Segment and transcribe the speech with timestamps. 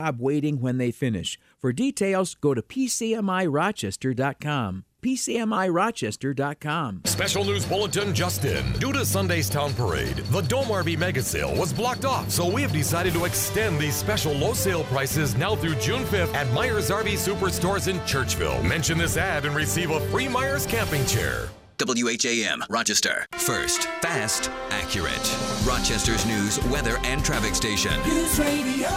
[0.00, 1.36] job waiting when they finish.
[1.58, 4.84] For details, go to pcmirochester.com.
[5.02, 7.02] PCMIRochester.com.
[7.04, 8.72] Special news bulletin just in.
[8.74, 12.62] Due to Sunday's Town Parade, the Dome RV Mega Sale was blocked off, so we
[12.62, 16.90] have decided to extend these special low sale prices now through June 5th at Myers
[16.90, 18.62] RV Superstores in Churchville.
[18.64, 21.48] Mention this ad and receive a free Myers camping chair.
[21.80, 23.26] WHAM, Rochester.
[23.32, 25.36] First, fast, accurate.
[25.64, 27.92] Rochester's news, weather, and traffic station.
[28.02, 28.88] News Radio,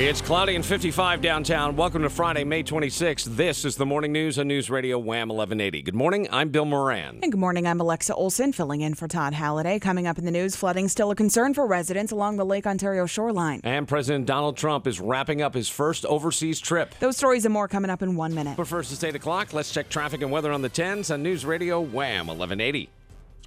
[0.00, 1.74] It's cloudy and 55 downtown.
[1.74, 3.24] Welcome to Friday, May 26th.
[3.34, 5.82] This is the morning news on News Radio Wham 1180.
[5.82, 6.28] Good morning.
[6.30, 7.18] I'm Bill Moran.
[7.20, 7.66] And good morning.
[7.66, 9.80] I'm Alexa Olson, filling in for Todd Halliday.
[9.80, 13.06] Coming up in the news, flooding still a concern for residents along the Lake Ontario
[13.06, 13.60] shoreline.
[13.64, 16.94] And President Donald Trump is wrapping up his first overseas trip.
[17.00, 18.56] Those stories and more coming up in one minute.
[18.56, 19.52] But first, it's 8 o'clock.
[19.52, 22.88] Let's check traffic and weather on the 10s on News Radio Wham 1180.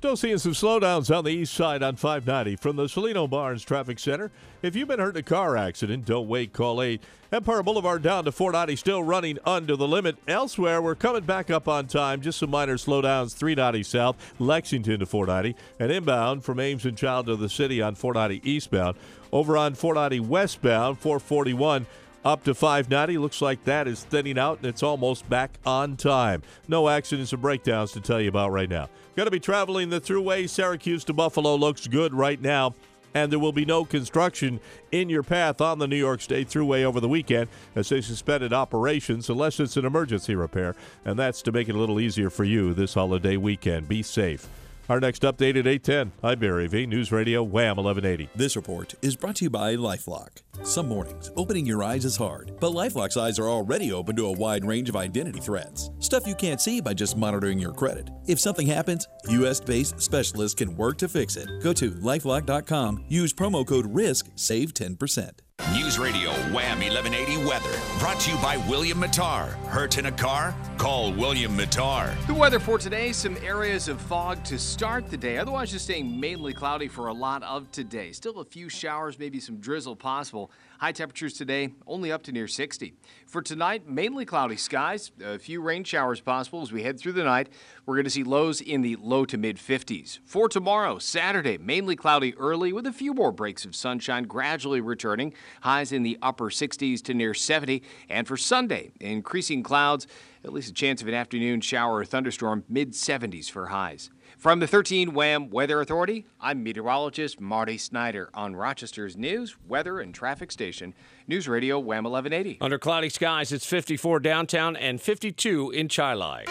[0.01, 3.99] Still seeing some slowdowns on the east side on 590 from the Salino Barnes Traffic
[3.99, 4.31] Center.
[4.63, 6.99] If you've been hurt in a car accident, don't wait, call 8.
[7.31, 10.17] Empire Boulevard down to 490, still running under the limit.
[10.27, 12.19] Elsewhere, we're coming back up on time.
[12.19, 17.27] Just some minor slowdowns, 390 south, Lexington to 490, and inbound from Ames and Child
[17.27, 18.97] to the city on 490 eastbound.
[19.31, 21.85] Over on 490 westbound, 441
[22.23, 23.17] up to 590.
[23.17, 26.41] Looks like that is thinning out and it's almost back on time.
[26.67, 28.89] No accidents or breakdowns to tell you about right now.
[29.15, 32.73] Going to be traveling the thruway Syracuse to Buffalo looks good right now.
[33.13, 34.61] And there will be no construction
[34.93, 38.53] in your path on the New York State Thruway over the weekend as they suspended
[38.53, 40.77] operations unless it's an emergency repair.
[41.03, 43.89] And that's to make it a little easier for you this holiday weekend.
[43.89, 44.47] Be safe.
[44.91, 46.11] Our next update at 810.
[46.21, 46.85] I'm Barry V.
[46.85, 48.29] News Radio Wham 1180.
[48.35, 50.41] This report is brought to you by Lifelock.
[50.63, 54.31] Some mornings, opening your eyes is hard, but Lifelock's eyes are already open to a
[54.33, 55.91] wide range of identity threats.
[55.99, 58.09] Stuff you can't see by just monitoring your credit.
[58.27, 61.47] If something happens, US based specialists can work to fix it.
[61.63, 65.31] Go to lifelock.com, use promo code RISK, save 10%.
[65.69, 67.79] News Radio Wham 1180 weather.
[67.97, 69.51] Brought to you by William Matar.
[69.67, 70.53] Hurt in a car?
[70.77, 72.13] Call William Matar.
[72.27, 75.37] The weather for today some areas of fog to start the day.
[75.37, 78.11] Otherwise, just staying mainly cloudy for a lot of today.
[78.11, 80.51] Still a few showers, maybe some drizzle possible.
[80.81, 82.95] High temperatures today only up to near 60.
[83.27, 85.11] For tonight, mainly cloudy skies.
[85.23, 87.49] A few rain showers possible as we head through the night.
[87.85, 90.17] We're going to see lows in the low to mid 50s.
[90.25, 95.35] For tomorrow, Saturday, mainly cloudy early with a few more breaks of sunshine gradually returning.
[95.61, 97.83] Highs in the upper 60s to near 70.
[98.09, 100.07] And for Sunday, increasing clouds,
[100.43, 104.09] at least a chance of an afternoon shower or thunderstorm, mid 70s for highs.
[104.41, 110.15] From the 13 WHAM Weather Authority, I'm meteorologist Marty Snyder on Rochester's news, weather, and
[110.15, 110.95] traffic station,
[111.27, 112.57] News Radio WHAM 1180.
[112.59, 116.45] Under cloudy skies, it's 54 downtown and 52 in Chili.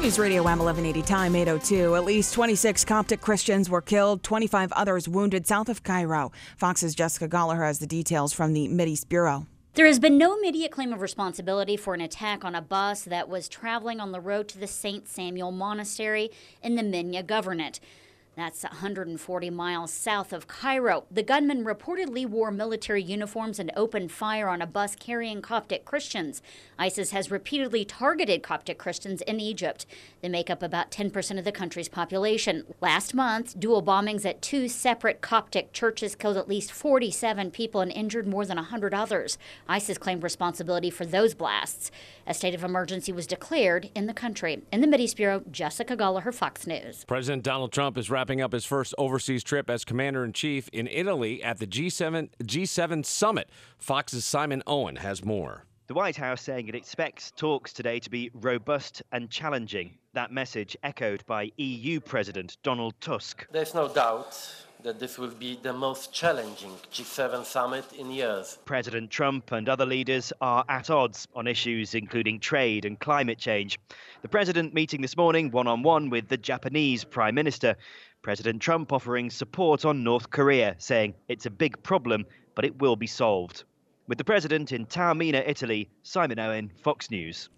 [0.00, 1.94] News Radio WHAM 1180 time 802.
[1.94, 6.32] At least 26 Coptic Christians were killed, 25 others wounded south of Cairo.
[6.56, 9.46] Fox's Jessica Gallagher has the details from the Mideast Bureau.
[9.74, 13.26] There has been no immediate claim of responsibility for an attack on a bus that
[13.26, 15.08] was traveling on the road to the St.
[15.08, 16.30] Samuel Monastery
[16.62, 17.80] in the Minya Governorate.
[18.34, 21.04] That's 140 miles south of Cairo.
[21.10, 26.40] The gunman reportedly wore military uniforms and opened fire on a bus carrying Coptic Christians.
[26.78, 29.84] ISIS has repeatedly targeted Coptic Christians in Egypt.
[30.22, 32.64] They make up about 10% of the country's population.
[32.80, 37.92] Last month, dual bombings at two separate Coptic churches killed at least 47 people and
[37.92, 39.36] injured more than 100 others.
[39.68, 41.90] ISIS claimed responsibility for those blasts.
[42.26, 44.62] A state of emergency was declared in the country.
[44.72, 47.04] In the Mideast Bureau, Jessica Gallagher, Fox News.
[47.04, 50.86] President Donald Trump is wrapping up his first overseas trip as commander in chief in
[50.86, 53.50] Italy at the G7 G7 summit.
[53.78, 55.64] Fox's Simon Owen has more.
[55.88, 59.98] The White House saying it expects talks today to be robust and challenging.
[60.12, 63.44] That message echoed by EU President Donald Tusk.
[63.50, 64.38] There's no doubt
[64.82, 68.58] that this will be the most challenging G7 summit in years.
[68.64, 73.78] President Trump and other leaders are at odds on issues including trade and climate change.
[74.22, 77.76] The president meeting this morning one on one with the Japanese Prime Minister.
[78.22, 82.24] President Trump offering support on North Korea, saying it's a big problem,
[82.54, 83.64] but it will be solved.
[84.06, 87.48] With the president in Taormina, Italy, Simon Owen, Fox News.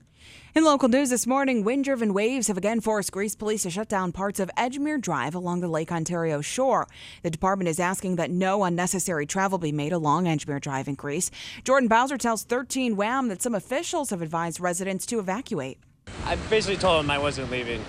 [0.55, 3.90] In local news this morning, wind driven waves have again forced Greece police to shut
[3.90, 6.87] down parts of Edgemere Drive along the Lake Ontario shore.
[7.22, 11.31] The department is asking that no unnecessary travel be made along Edgemere Drive in Greece.
[11.64, 15.78] Jordan Bowser tells 13 WHAM that some officials have advised residents to evacuate.
[16.25, 17.84] I basically told him I wasn't leaving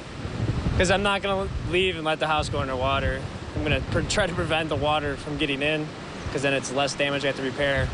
[0.76, 3.22] because I'm not going to leave and let the house go underwater.
[3.56, 5.88] I'm going to try to prevent the water from getting in
[6.26, 7.88] because then it's less damage I have to repair.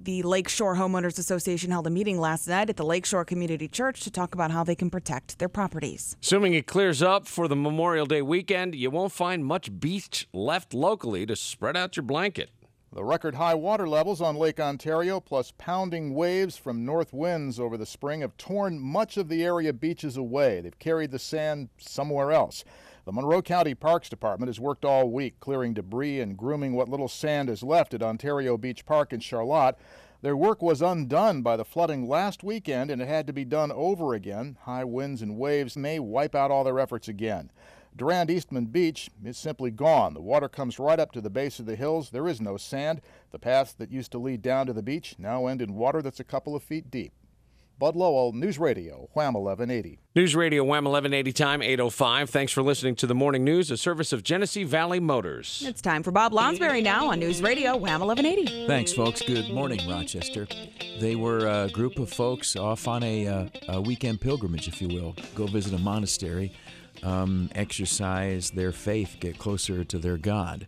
[0.00, 4.10] The Lakeshore Homeowners Association held a meeting last night at the Lakeshore Community Church to
[4.10, 6.16] talk about how they can protect their properties.
[6.22, 10.74] Assuming it clears up for the Memorial Day weekend, you won't find much beach left
[10.74, 12.50] locally to spread out your blanket.
[12.96, 17.76] The record high water levels on Lake Ontario, plus pounding waves from north winds over
[17.76, 20.62] the spring, have torn much of the area beaches away.
[20.62, 22.64] They've carried the sand somewhere else.
[23.04, 27.06] The Monroe County Parks Department has worked all week clearing debris and grooming what little
[27.06, 29.76] sand is left at Ontario Beach Park in Charlotte.
[30.22, 33.70] Their work was undone by the flooding last weekend and it had to be done
[33.72, 34.56] over again.
[34.62, 37.50] High winds and waves may wipe out all their efforts again.
[37.96, 40.12] Durand Eastman Beach is simply gone.
[40.12, 42.10] The water comes right up to the base of the hills.
[42.10, 43.00] There is no sand.
[43.30, 46.20] The paths that used to lead down to the beach now end in water that's
[46.20, 47.12] a couple of feet deep.
[47.78, 49.98] Bud Lowell, News Radio, Wham 1180.
[50.14, 52.30] News Radio Wham 1180 time 805.
[52.30, 55.62] Thanks for listening to the morning news, a service of Genesee Valley Motors.
[55.66, 58.66] It's time for Bob Lonsberry now on News Radio Wham 1180.
[58.66, 59.20] Thanks, folks.
[59.20, 60.46] Good morning, Rochester.
[61.00, 64.88] They were a group of folks off on a, uh, a weekend pilgrimage, if you
[64.88, 65.14] will.
[65.34, 66.54] Go visit a monastery,
[67.02, 70.66] um, exercise their faith, get closer to their God,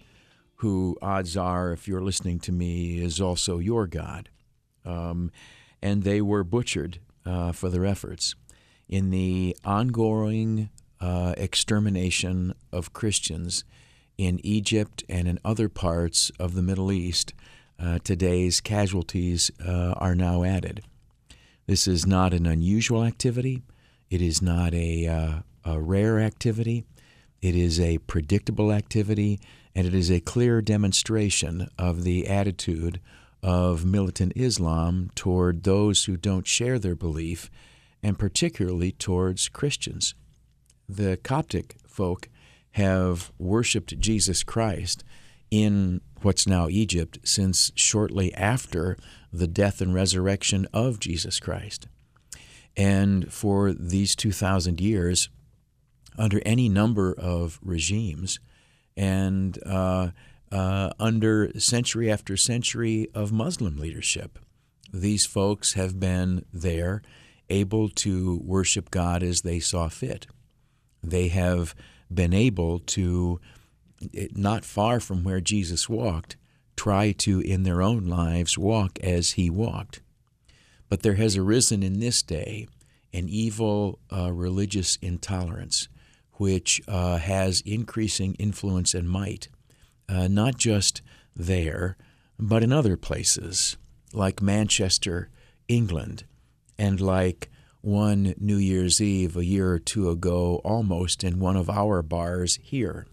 [0.57, 4.29] who, odds are, if you're listening to me, is also your God.
[4.85, 5.31] Um,
[5.81, 8.35] and they were butchered uh, for their efforts
[8.89, 10.71] in the ongoing
[11.01, 13.65] uh, extermination of Christians
[14.17, 17.35] in Egypt and in other parts of the Middle East.
[17.79, 20.83] Uh, today's casualties uh, are now added.
[21.67, 23.63] This is not an unusual activity.
[24.11, 25.39] It is not a, uh,
[25.69, 26.85] a rare activity.
[27.43, 29.39] It is a predictable activity,
[29.75, 33.01] and it is a clear demonstration of the attitude
[33.43, 37.51] of militant Islam toward those who don't share their belief,
[38.03, 40.15] and particularly towards Christians.
[40.89, 42.29] The Coptic folk
[42.73, 45.05] have worshiped Jesus Christ
[45.51, 48.97] in what's now Egypt since shortly after
[49.33, 51.89] the death and resurrection of Jesus Christ.
[52.77, 55.29] And for these 2,000 years,
[56.19, 58.41] under any number of regimes,
[58.97, 60.11] and uh,
[60.51, 64.39] uh, under century after century of Muslim leadership.
[64.93, 67.03] These folks have been there,
[67.49, 70.27] able to worship God as they saw fit.
[71.03, 71.75] They have
[72.13, 73.41] been able to,
[74.33, 76.37] not far from where Jesus walked,
[76.77, 80.01] try to, in their own lives, walk as he walked.
[80.89, 82.67] But there has arisen in this day
[83.13, 85.89] an evil uh, religious intolerance
[86.39, 89.49] which uh, has increasing influence and might
[90.09, 91.03] uh, not just
[91.37, 91.97] there,
[92.39, 93.77] but in other places,
[94.13, 95.29] like Manchester,
[95.69, 96.25] England,
[96.79, 97.51] and like
[97.81, 102.59] one New Year's Eve a year or two ago, almost in one of our bars
[102.63, 103.07] here.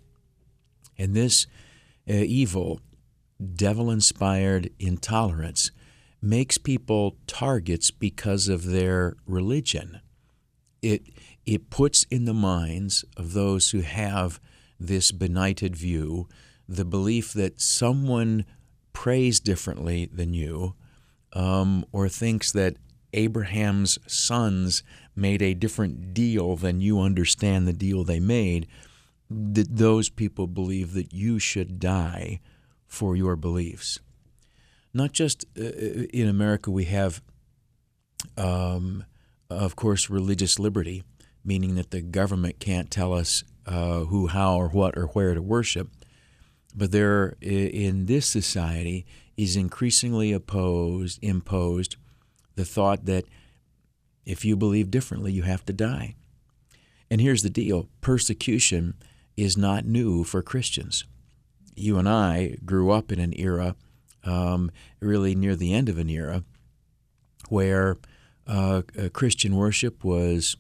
[0.97, 1.45] And this
[2.09, 2.79] uh, evil,
[3.55, 5.71] devil inspired intolerance
[6.21, 9.99] makes people targets because of their religion.
[10.81, 11.03] It,
[11.45, 14.39] it puts in the minds of those who have
[14.79, 16.27] this benighted view
[16.67, 18.45] the belief that someone
[18.93, 20.73] prays differently than you
[21.33, 22.77] um, or thinks that
[23.13, 24.83] Abraham's sons
[25.15, 28.67] made a different deal than you understand the deal they made,
[29.29, 32.39] that those people believe that you should die
[32.87, 33.99] for your beliefs.
[34.93, 35.63] Not just uh,
[36.13, 37.21] in America, we have,
[38.37, 39.05] um,
[39.49, 41.03] of course, religious liberty,
[41.45, 45.41] meaning that the government can't tell us uh, who, how, or what, or where to
[45.41, 45.89] worship.
[46.75, 49.05] But there, in this society,
[49.37, 51.95] is increasingly opposed, imposed
[52.55, 53.25] the thought that
[54.25, 56.15] if you believe differently, you have to die.
[57.09, 58.95] And here's the deal persecution
[59.37, 61.05] is not new for Christians.
[61.75, 63.75] You and I grew up in an era,
[64.23, 66.43] um, really near the end of an era,
[67.49, 67.97] where
[68.47, 68.81] uh,
[69.13, 70.55] Christian worship was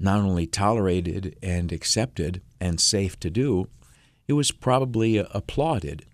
[0.00, 3.68] not only tolerated and accepted and safe to do,
[4.26, 6.06] it was probably applauded.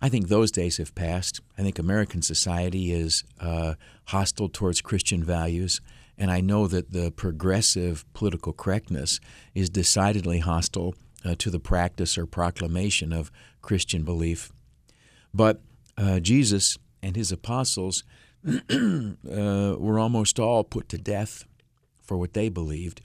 [0.00, 1.40] I think those days have passed.
[1.58, 3.74] I think American society is uh,
[4.06, 5.80] hostile towards Christian values,
[6.16, 9.20] and I know that the progressive political correctness
[9.54, 10.94] is decidedly hostile
[11.24, 13.30] uh, to the practice or proclamation of
[13.62, 14.52] Christian belief.
[15.32, 15.60] But
[15.98, 18.04] uh, Jesus and his apostles
[18.46, 18.54] uh,
[19.24, 21.44] were almost all put to death
[22.04, 23.02] for what they believed.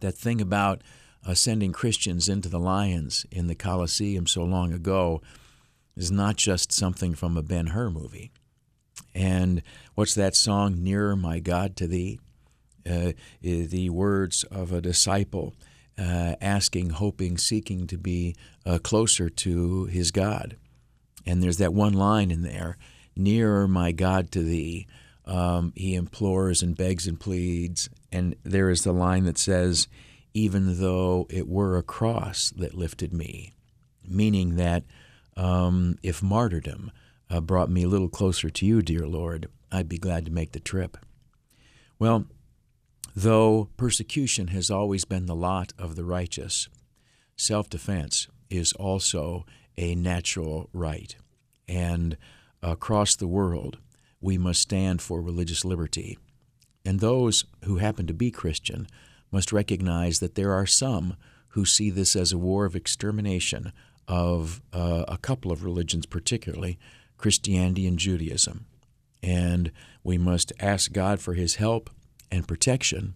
[0.00, 0.82] That thing about
[1.26, 5.22] uh, sending Christians into the lions in the Colosseum so long ago
[5.96, 8.32] is not just something from a Ben Hur movie.
[9.14, 9.62] And
[9.94, 12.18] what's that song, Nearer My God to Thee?
[12.84, 15.54] Uh, the words of a disciple
[15.98, 18.34] uh, asking, hoping, seeking to be
[18.66, 20.56] uh, closer to his God.
[21.24, 22.76] And there's that one line in there
[23.14, 24.86] Nearer, my God, to thee.
[25.24, 27.88] Um, he implores and begs and pleads.
[28.10, 29.88] And there is the line that says,
[30.34, 33.54] Even though it were a cross that lifted me,
[34.06, 34.84] meaning that
[35.36, 36.90] um, if martyrdom
[37.30, 40.52] uh, brought me a little closer to you, dear Lord, I'd be glad to make
[40.52, 40.98] the trip.
[41.98, 42.26] Well,
[43.14, 46.68] though persecution has always been the lot of the righteous,
[47.36, 49.46] self defense is also
[49.78, 51.16] a natural right.
[51.66, 52.18] And
[52.62, 53.78] across the world,
[54.22, 56.16] we must stand for religious liberty.
[56.86, 58.86] And those who happen to be Christian
[59.30, 61.16] must recognize that there are some
[61.48, 63.72] who see this as a war of extermination
[64.08, 66.78] of uh, a couple of religions, particularly
[67.18, 68.66] Christianity and Judaism.
[69.22, 69.70] And
[70.02, 71.90] we must ask God for His help
[72.30, 73.14] and protection,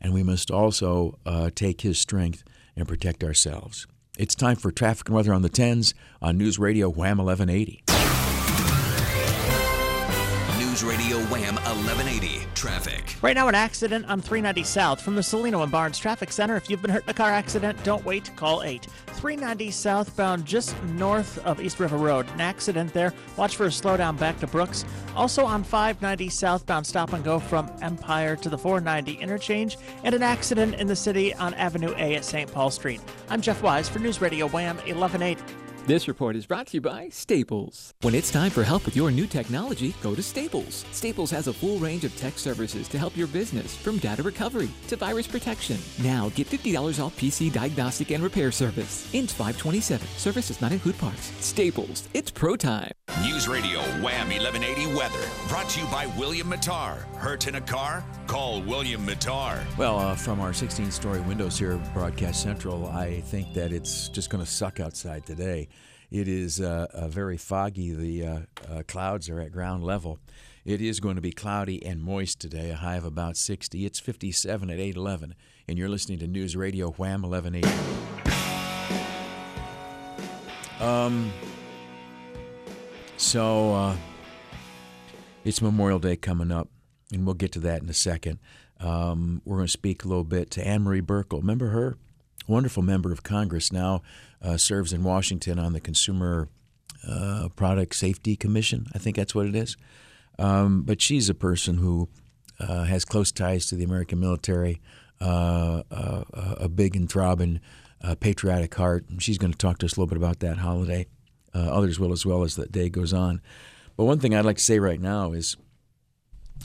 [0.00, 2.42] and we must also uh, take His strength
[2.76, 3.86] and protect ourselves.
[4.18, 8.03] It's time for traffic and weather on the 10s on News Radio Wham 1180.
[10.74, 13.14] News Radio Wham 1180 traffic.
[13.22, 16.56] Right now, an accident on 390 South from the Salino and Barnes Traffic Center.
[16.56, 18.34] If you've been hurt in a car accident, don't wait.
[18.34, 18.88] Call 8.
[19.06, 22.28] 390 southbound, just north of East River Road.
[22.32, 23.14] An accident there.
[23.36, 24.84] Watch for a slowdown back to Brooks.
[25.14, 29.78] Also on 590 southbound, stop and go from Empire to the 490 interchange.
[30.02, 32.52] And an accident in the city on Avenue A at St.
[32.52, 33.00] Paul Street.
[33.30, 35.63] I'm Jeff Wise for News Radio Wham 1180.
[35.86, 37.92] This report is brought to you by Staples.
[38.00, 40.86] When it's time for help with your new technology, go to Staples.
[40.92, 44.70] Staples has a full range of tech services to help your business, from data recovery
[44.88, 45.76] to virus protection.
[46.02, 49.12] Now get $50 off PC diagnostic and repair service.
[49.12, 50.08] Int 527.
[50.16, 51.30] Service does not include parts.
[51.44, 52.08] Staples.
[52.14, 52.92] It's pro time.
[53.22, 57.02] News Radio Wham 1180 weather brought to you by William Matar.
[57.16, 58.02] Hurt in a car?
[58.26, 59.62] Call William Matar.
[59.76, 64.08] Well, uh, from our 16 story windows here at Broadcast Central, I think that it's
[64.08, 65.68] just going to suck outside today.
[66.14, 67.92] It is uh, uh, very foggy.
[67.92, 68.38] The uh,
[68.72, 70.20] uh, clouds are at ground level.
[70.64, 73.84] It is going to be cloudy and moist today, a high of about 60.
[73.84, 75.34] It's 57 at 811,
[75.66, 77.68] and you're listening to News Radio Wham 1180.
[80.80, 81.32] Um,
[83.16, 83.96] so, uh,
[85.44, 86.68] it's Memorial Day coming up,
[87.12, 88.38] and we'll get to that in a second.
[88.78, 91.40] Um, we're going to speak a little bit to Anne Marie Buerkle.
[91.40, 91.96] Remember her?
[92.46, 94.02] Wonderful member of Congress now
[94.42, 96.48] uh, serves in Washington on the Consumer
[97.08, 98.86] uh, Product Safety Commission.
[98.94, 99.76] I think that's what it is.
[100.38, 102.08] Um, but she's a person who
[102.60, 104.80] uh, has close ties to the American military,
[105.20, 107.60] uh, uh, a big and throbbing
[108.02, 109.06] uh, patriotic heart.
[109.18, 111.06] She's going to talk to us a little bit about that holiday.
[111.54, 113.40] others will as well as the day goes on.
[113.96, 115.56] But one thing I'd like to say right now is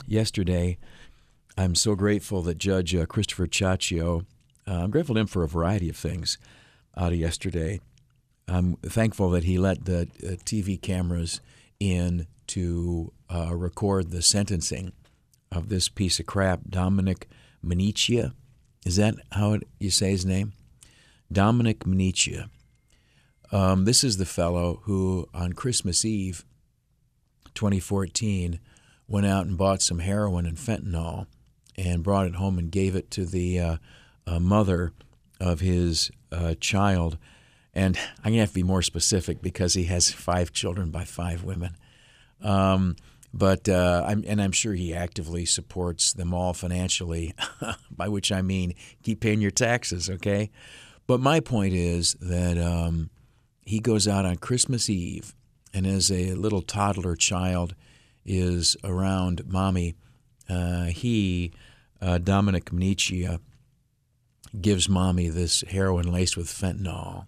[0.06, 0.78] yesterday,
[1.56, 3.46] I'm so grateful that Judge Christopher
[4.70, 6.38] Ciaccio, I'm grateful to him for a variety of things
[6.96, 7.80] out of yesterday.
[8.48, 11.40] I'm thankful that he let the uh, TV cameras
[11.78, 14.92] in to uh, record the sentencing
[15.52, 17.28] of this piece of crap, Dominic
[17.64, 18.32] Minichia.
[18.84, 20.52] Is that how it, you say his name?
[21.30, 22.48] Dominic Minichia.
[23.52, 26.44] Um, this is the fellow who, on Christmas Eve
[27.54, 28.58] 2014,
[29.08, 31.26] went out and bought some heroin and fentanyl
[31.76, 33.76] and brought it home and gave it to the uh, uh
[34.38, 34.92] mother
[35.40, 37.18] of his uh, child.
[37.74, 41.04] And I'm going to have to be more specific because he has five children by
[41.04, 41.76] five women.
[42.42, 42.96] Um,
[43.32, 47.34] but uh, I'm, and I'm sure he actively supports them all financially,
[47.90, 50.50] by which I mean keep paying your taxes, okay?
[51.06, 53.10] But my point is that um,
[53.64, 55.34] he goes out on Christmas Eve,
[55.72, 57.74] and as a little toddler child
[58.24, 59.94] is around mommy,
[60.48, 61.52] uh, he,
[62.00, 63.38] uh, Dominic Minichia,
[64.58, 67.26] gives mommy this heroin laced with fentanyl,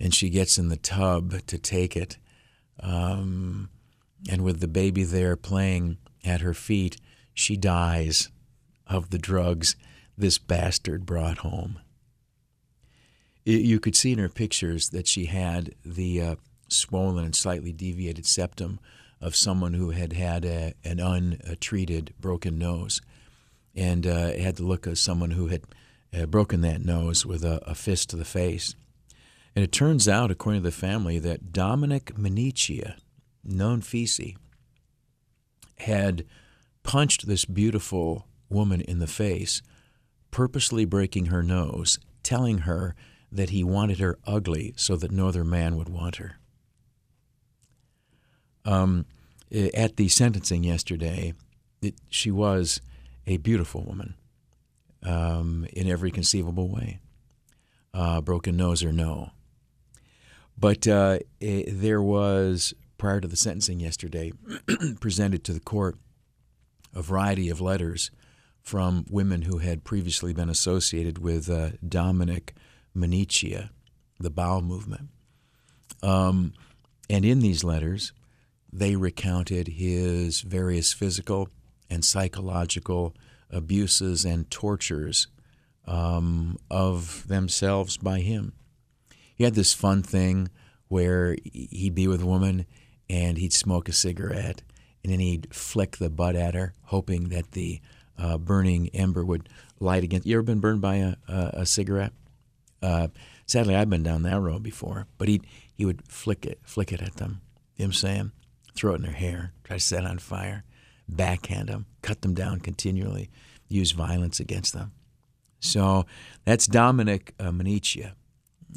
[0.00, 2.18] and she gets in the tub to take it.
[2.80, 3.70] Um,
[4.28, 6.96] and with the baby there playing at her feet,
[7.34, 8.30] she dies
[8.86, 9.76] of the drugs
[10.16, 11.78] this bastard brought home.
[13.44, 16.36] You could see in her pictures that she had the uh,
[16.68, 18.78] swollen and slightly deviated septum
[19.20, 23.00] of someone who had had a, an untreated broken nose
[23.74, 25.62] and uh, had the look of someone who had
[26.16, 28.74] uh, broken that nose with a, a, fist to the face.
[29.54, 32.96] And it turns out, according to the family, that Dominic Minichia,
[33.44, 34.36] known Fisi,
[35.78, 36.24] had
[36.82, 39.62] punched this beautiful woman in the face,
[40.30, 42.94] purposely breaking her nose, telling her
[43.30, 46.36] that he wanted her ugly so that no other man would want her.
[48.64, 49.06] Um,
[49.74, 51.34] at the sentencing yesterday,
[51.80, 52.80] it, she was
[53.26, 54.14] a beautiful woman
[55.08, 57.00] um, in every conceivable way,
[57.94, 59.30] uh, broken nose or no.
[60.56, 64.32] But uh, it, there was prior to the sentencing yesterday,
[65.00, 65.96] presented to the court
[66.94, 68.10] a variety of letters
[68.60, 72.54] from women who had previously been associated with uh, Dominic
[72.94, 73.70] Manichia,
[74.18, 75.08] the bowel movement.
[76.02, 76.52] Um,
[77.08, 78.12] and in these letters,
[78.70, 81.48] they recounted his various physical
[81.88, 83.14] and psychological
[83.50, 85.26] abuses and tortures
[85.86, 88.52] um, of themselves by him.
[89.34, 90.50] He had this fun thing
[90.88, 92.66] where he'd be with a woman
[93.08, 94.62] and he'd smoke a cigarette
[95.02, 97.80] and then he'd flick the butt at her, hoping that the
[98.18, 99.48] uh, burning ember would
[99.80, 100.26] light against.
[100.26, 102.12] You ever been burned by a, a, a cigarette?
[102.82, 103.08] Uh,
[103.46, 105.40] sadly, I've been down that road before, but he
[105.74, 107.40] he would flick it, flick it at them.
[107.76, 108.32] You know what I'm saying?
[108.74, 110.64] Throw it in their hair, try to set it on fire,
[111.08, 113.30] backhand them, cut them down continually,
[113.68, 114.92] use violence against them.
[115.60, 116.06] So
[116.44, 118.14] that's Dominic uh.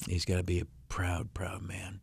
[0.07, 2.01] He's got to be a proud, proud man.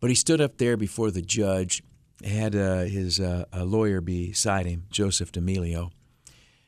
[0.00, 1.82] But he stood up there before the judge,
[2.24, 5.90] had uh, his uh, lawyer beside him, Joseph D'Amelio,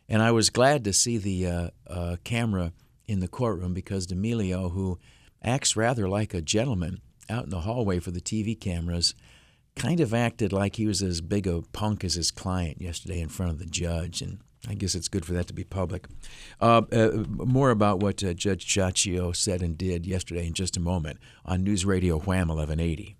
[0.08, 2.72] and I was glad to see the uh, uh, camera
[3.06, 4.98] in the courtroom because D'Amelio, who
[5.42, 9.14] acts rather like a gentleman out in the hallway for the TV cameras,
[9.76, 13.28] kind of acted like he was as big a punk as his client yesterday in
[13.28, 14.38] front of the judge, and
[14.68, 16.06] I guess it's good for that to be public.
[16.60, 20.80] Uh, uh, more about what uh, Judge Ciaccio said and did yesterday in just a
[20.80, 23.16] moment on News Radio Wham 1180.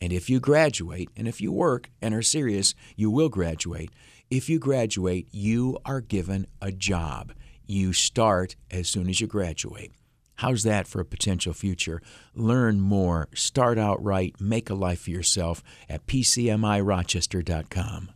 [0.00, 3.90] And if you graduate, and if you work and are serious, you will graduate.
[4.30, 7.32] If you graduate, you are given a job.
[7.66, 9.92] You start as soon as you graduate.
[10.36, 12.02] How's that for a potential future?
[12.34, 18.10] Learn more, start out right, make a life for yourself at PCMIRochester.com.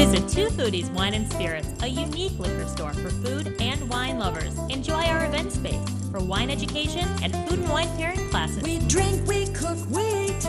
[0.00, 4.56] Visit Two Foodies Wine and Spirits, a unique liquor store for food and wine lovers.
[4.70, 5.78] Enjoy our event space
[6.10, 8.62] for wine education and food and wine pairing classes.
[8.62, 10.40] We drink, we cook, we eat.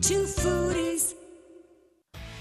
[0.00, 1.12] Two foodies.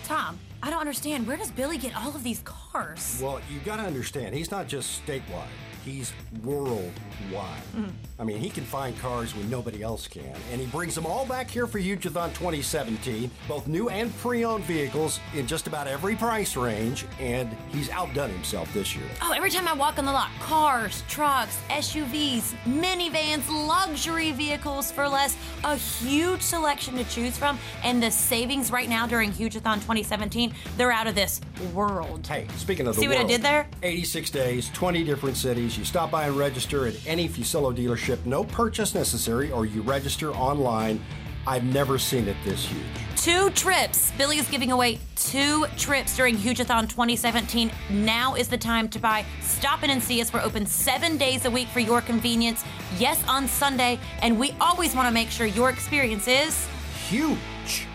[0.06, 1.28] Tom, I don't understand.
[1.28, 3.20] Where does Billy get all of these cars?
[3.22, 5.44] Well, you got to understand, he's not just statewide.
[5.86, 6.14] He's
[6.44, 7.62] worldwide.
[7.76, 7.92] Mhm.
[8.20, 11.26] I mean, he can find cars when nobody else can, and he brings them all
[11.26, 16.56] back here for Hugeathon 2017, both new and pre-owned vehicles in just about every price
[16.56, 19.06] range, and he's outdone himself this year.
[19.24, 25.10] Oh, every time I walk on the lot, cars, trucks, SUVs, minivans, luxury vehicles for
[25.10, 30.54] less, a huge selection to choose from, and the savings right now during Hugeathon 2017,
[30.78, 31.42] they're out of this
[31.74, 32.28] world.
[32.28, 33.68] Hey, speaking of the world, See what I did there?
[33.82, 35.71] 86 days, 20 different cities.
[35.78, 40.32] You stop by and register at any Fuccillo dealership, no purchase necessary, or you register
[40.32, 41.04] online.
[41.48, 42.84] I've never seen it this huge.
[43.16, 44.12] Two trips.
[44.18, 47.72] Billy is giving away two trips during Hugeathon 2017.
[47.90, 49.26] Now is the time to buy.
[49.42, 50.32] Stop in and see us.
[50.34, 52.64] We're open seven days a week for your convenience.
[52.98, 54.00] Yes, on Sunday.
[54.22, 56.68] And we always want to make sure your experience is
[57.08, 57.88] huge.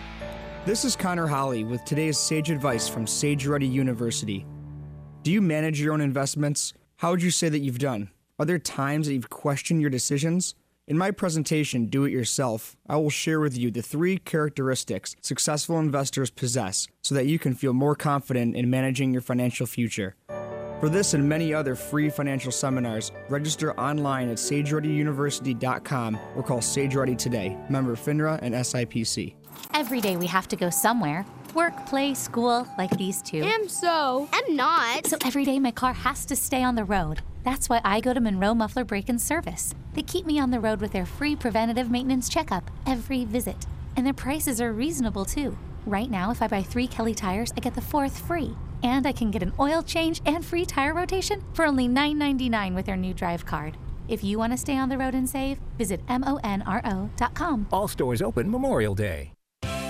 [0.65, 4.45] This is Connor Holly with today's sage advice from Sage Rutty University.
[5.23, 6.73] Do you manage your own investments?
[6.97, 8.09] How would you say that you've done?
[8.39, 10.55] Are there times that you've questioned your decisions?
[10.87, 15.77] In my presentation, Do It Yourself, I will share with you the three characteristics successful
[15.77, 20.15] investors possess so that you can feel more confident in managing your financial future.
[20.79, 26.95] For this and many other free financial seminars, register online at sageruttyuniversity.com or call Sage
[26.95, 27.55] Rutty today.
[27.69, 29.35] Member FINRA and SIPC.
[29.73, 31.27] Every day we have to go somewhere.
[31.53, 33.41] Work, play, school, like these two.
[33.43, 34.27] Am so.
[34.31, 35.07] I'm not.
[35.07, 37.21] So every day my car has to stay on the road.
[37.43, 39.73] That's why I go to Monro Muffler Brake and Service.
[39.93, 43.65] They keep me on the road with their free preventative maintenance checkup every visit.
[43.95, 45.57] And their prices are reasonable too.
[45.85, 48.55] Right now, if I buy three Kelly tires, I get the fourth free.
[48.83, 52.85] And I can get an oil change and free tire rotation for only $9.99 with
[52.85, 53.77] their new Drive card.
[54.07, 57.67] If you want to stay on the road and save, visit monro.com.
[57.71, 59.36] All stores open Memorial Day.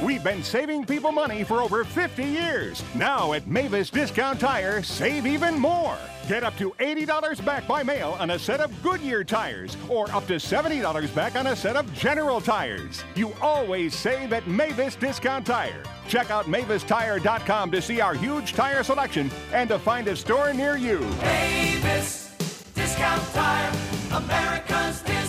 [0.04, 2.84] We've been saving people money for over 50 years.
[2.94, 5.98] Now at Mavis Discount Tire, save even more.
[6.28, 10.28] Get up to $80 back by mail on a set of Goodyear tires, or up
[10.28, 13.04] to $70 back on a set of General tires.
[13.16, 15.82] You always save at Mavis Discount Tire.
[16.08, 20.78] Check out MavisTire.com to see our huge tire selection and to find a store near
[20.78, 21.00] you.
[21.22, 22.36] Mavis
[22.76, 23.72] Discount Tire,
[24.12, 25.27] America's discount.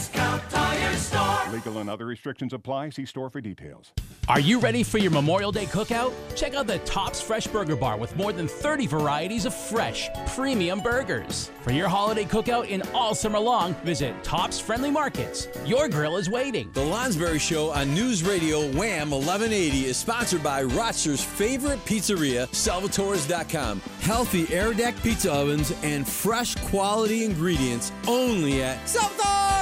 [1.53, 2.91] Legal and other restrictions apply.
[2.91, 3.93] See store for details.
[4.29, 6.13] Are you ready for your Memorial Day cookout?
[6.37, 10.81] Check out the Tops Fresh Burger Bar with more than 30 varieties of fresh, premium
[10.81, 11.51] burgers.
[11.63, 15.49] For your holiday cookout in all summer long, visit Tops Friendly Markets.
[15.65, 16.71] Your grill is waiting.
[16.75, 23.81] The Lonsberry Show on News Radio Wham 1180 is sponsored by Rochester's favorite pizzeria, Salvatore's.com.
[24.01, 28.79] Healthy air deck pizza ovens and fresh quality ingredients only at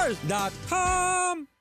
[0.07, 1.56] Salvatore's.com.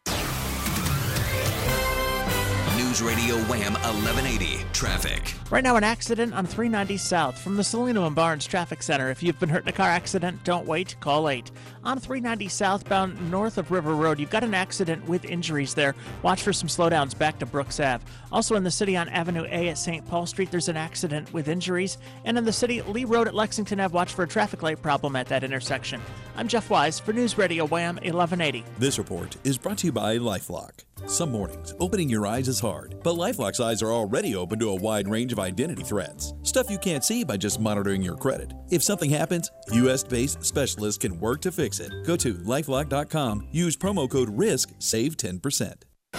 [2.96, 5.34] News Radio Wham 1180 traffic.
[5.50, 9.10] Right now, an accident on 390 South from the Salino and Barnes Traffic Center.
[9.10, 11.50] If you've been hurt in a car accident, don't wait, call 8.
[11.84, 15.94] On 390 southbound north of River Road, you've got an accident with injuries there.
[16.22, 18.02] Watch for some slowdowns back to Brooks Ave.
[18.32, 20.06] Also in the city on Avenue A at St.
[20.06, 21.98] Paul Street, there's an accident with injuries.
[22.24, 25.16] And in the city, Lee Road at Lexington Ave, watch for a traffic light problem
[25.16, 26.00] at that intersection.
[26.34, 28.64] I'm Jeff Wise for News Radio Wham 1180.
[28.78, 30.86] This report is brought to you by Lifelock.
[31.06, 34.74] Some mornings, opening your eyes is hard, but Lifelock's eyes are already open to a
[34.74, 36.34] wide range of identity threats.
[36.42, 38.52] Stuff you can't see by just monitoring your credit.
[38.72, 41.92] If something happens, US based specialists can work to fix it.
[42.04, 45.74] Go to lifelock.com, use promo code RISK, save 10%.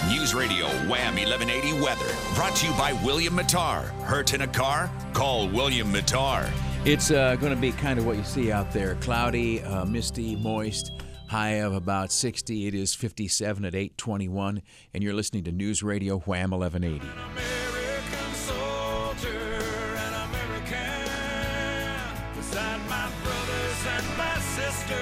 [0.07, 3.87] News Radio Wham 1180 weather brought to you by William Matar.
[4.03, 4.89] Hurt in a car?
[5.11, 6.49] Call William Matar.
[6.85, 10.37] It's uh, going to be kind of what you see out there cloudy, uh, misty,
[10.37, 10.93] moist.
[11.27, 12.67] High of about 60.
[12.67, 14.61] It is 57 at 821,
[14.93, 17.05] and you're listening to News Radio Wham 1180.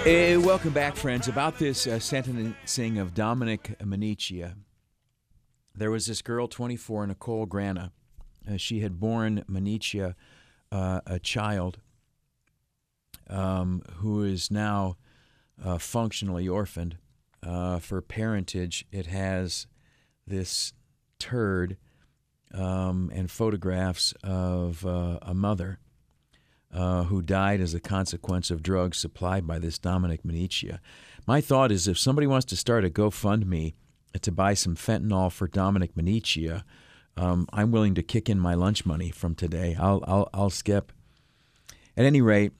[0.03, 1.27] Hey, welcome back, friends.
[1.27, 4.55] About this uh, sentencing of Dominic Maniccia,
[5.75, 7.91] there was this girl, 24, Nicole Grana.
[8.49, 10.15] Uh, she had borne Maniccia
[10.71, 11.77] uh, a child
[13.29, 14.97] um, who is now
[15.63, 16.97] uh, functionally orphaned.
[17.43, 19.67] Uh, for parentage, it has
[20.25, 20.73] this
[21.19, 21.77] turd
[22.53, 25.79] um, and photographs of uh, a mother
[26.73, 30.79] uh, who died as a consequence of drugs supplied by this Dominic Maniccia.
[31.27, 33.73] My thought is if somebody wants to start a GoFundMe
[34.21, 36.63] to buy some fentanyl for Dominic Maniccia,
[37.17, 39.75] um, I'm willing to kick in my lunch money from today.
[39.79, 40.91] I'll, I'll, I'll skip.
[41.95, 42.51] At any rate,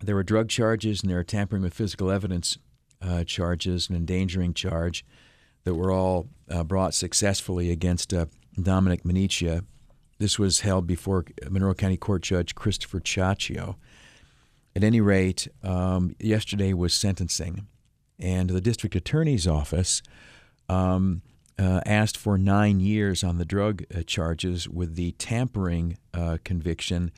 [0.00, 2.58] there were drug charges and there were tampering with physical evidence
[3.02, 5.04] uh, charges, and endangering charge
[5.64, 8.26] that were all uh, brought successfully against uh,
[8.60, 9.64] Dominic Maniccia.
[10.18, 13.76] This was held before Monroe County Court Judge Christopher Ciaccio.
[14.74, 17.66] At any rate, um, yesterday was sentencing,
[18.18, 20.02] and the district attorney's office
[20.68, 21.22] um,
[21.58, 27.10] uh, asked for nine years on the drug uh, charges with the tampering uh, conviction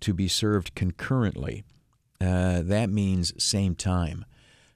[0.00, 1.64] to be served concurrently.
[2.20, 4.24] Uh, that means same time.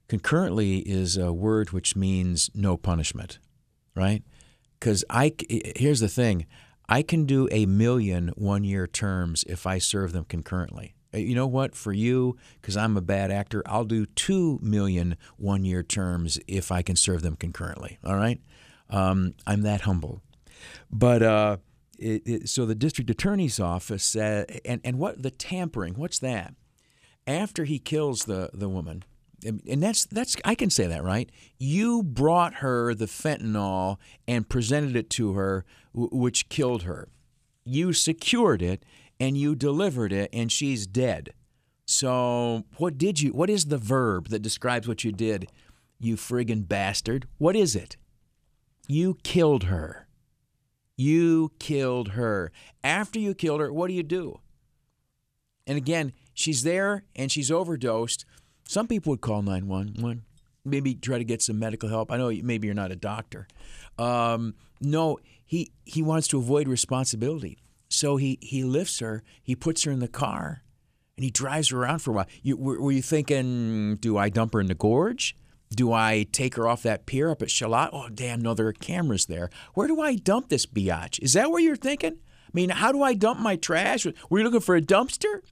[0.09, 3.39] Concurrently is a word which means no punishment,
[3.95, 4.23] right?
[4.79, 5.33] Because I
[5.77, 6.47] here's the thing,
[6.89, 10.95] I can do a million one year terms if I serve them concurrently.
[11.15, 11.75] Uh, You know what?
[11.75, 16.73] For you, because I'm a bad actor, I'll do two million one year terms if
[16.73, 17.99] I can serve them concurrently.
[18.05, 18.41] All right?
[18.91, 20.23] Um, I'm that humble.
[20.91, 21.57] But uh,
[21.99, 26.55] it, it, so the district attorney's office and, and what the tampering, what's that?
[27.27, 29.05] After he kills the, the woman,
[29.45, 31.31] and that's that's I can say that right.
[31.59, 37.09] You brought her the fentanyl and presented it to her, which killed her.
[37.65, 38.85] You secured it
[39.19, 41.35] and you delivered it, and she's dead.
[41.87, 43.33] So what did you?
[43.33, 45.51] What is the verb that describes what you did?
[45.99, 47.27] You friggin' bastard!
[47.39, 47.97] What is it?
[48.89, 50.07] You killed her.
[50.97, 52.53] You killed her.
[52.83, 54.41] After you killed her, what do you do?
[55.71, 58.25] And again, she's there and she's overdosed.
[58.67, 60.25] Some people would call 911,
[60.65, 62.11] maybe try to get some medical help.
[62.11, 63.47] I know maybe you're not a doctor.
[63.97, 67.57] Um, no, he, he wants to avoid responsibility.
[67.89, 70.65] So he, he lifts her, he puts her in the car,
[71.17, 72.27] and he drives her around for a while.
[72.43, 75.37] You, were, were you thinking, do I dump her in the gorge?
[75.73, 77.91] Do I take her off that pier up at Charlotte?
[77.93, 79.51] Oh, damn, no, there are cameras there.
[79.75, 81.21] Where do I dump this biatch?
[81.23, 82.15] Is that what you're thinking?
[82.15, 84.05] I mean, how do I dump my trash?
[84.29, 85.43] Were you looking for a dumpster?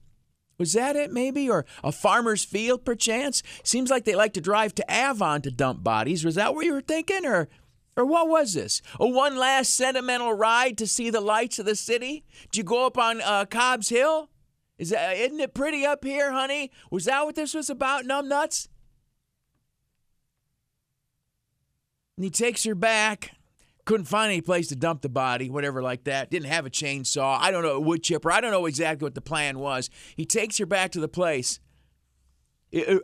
[0.59, 1.49] Was that it, maybe?
[1.49, 3.41] Or a farmer's field, perchance?
[3.63, 6.25] Seems like they like to drive to Avon to dump bodies.
[6.25, 7.25] Was that what you were thinking?
[7.25, 7.47] Or,
[7.95, 8.81] or what was this?
[8.99, 12.25] A one last sentimental ride to see the lights of the city?
[12.51, 14.29] Did you go up on uh, Cobb's Hill?
[14.77, 16.71] Is that, isn't it pretty up here, honey?
[16.91, 18.67] Was that what this was about, numbnuts?
[22.17, 23.31] And he takes her back.
[23.89, 26.29] Couldn't find any place to dump the body, whatever like that.
[26.29, 27.39] Didn't have a chainsaw.
[27.41, 28.31] I don't know, a wood chipper.
[28.31, 29.89] I don't know exactly what the plan was.
[30.15, 31.59] He takes her back to the place,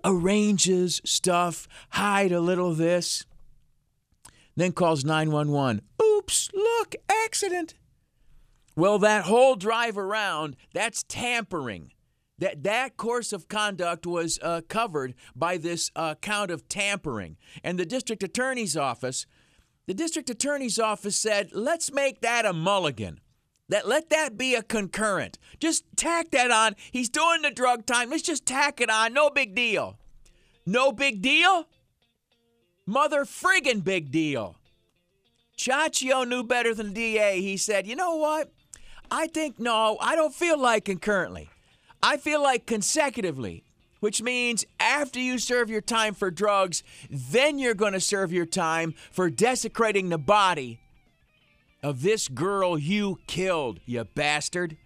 [0.04, 3.26] arranges stuff, hide a little of this,
[4.56, 5.82] then calls 911.
[6.00, 7.74] Oops, look, accident.
[8.76, 11.94] Well, that whole drive around, that's tampering.
[12.38, 17.38] That, that course of conduct was uh, covered by this uh, count of tampering.
[17.64, 19.26] And the district attorney's office
[19.88, 23.20] the district attorney's office said, let's make that a mulligan.
[23.70, 25.40] That let that be a concurrent.
[25.60, 26.76] Just tack that on.
[26.92, 28.12] He's doing the drug time.
[28.12, 29.14] Let's just tack it on.
[29.14, 29.98] No big deal.
[30.68, 31.68] No big deal?
[32.86, 34.56] Mother friggin' big deal.
[35.58, 37.42] Ciaccio knew better than DA.
[37.42, 38.52] He said, you know what?
[39.10, 41.50] I think no, I don't feel like concurrently.
[42.04, 43.64] I feel like consecutively
[44.00, 48.46] which means after you serve your time for drugs, then you're going to serve your
[48.46, 50.80] time for desecrating the body
[51.82, 54.78] of this girl you killed, you bastard.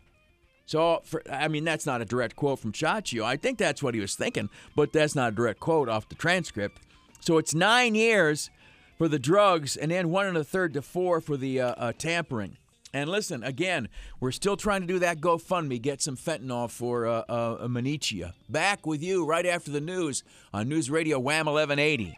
[0.65, 3.24] So, for, I mean, that's not a direct quote from Ciaccio.
[3.24, 6.15] I think that's what he was thinking, but that's not a direct quote off the
[6.15, 6.80] transcript.
[7.22, 8.50] So it's nine years
[8.98, 11.93] for the drugs, and then one and a third to four for the uh, uh,
[11.98, 12.58] tampering.
[12.93, 13.88] And listen, again,
[14.19, 18.34] we're still trying to do that GoFundMe, get some fentanyl for uh, uh, Manichia.
[18.49, 20.23] Back with you right after the news
[20.54, 22.17] on News Radio Wham 1180.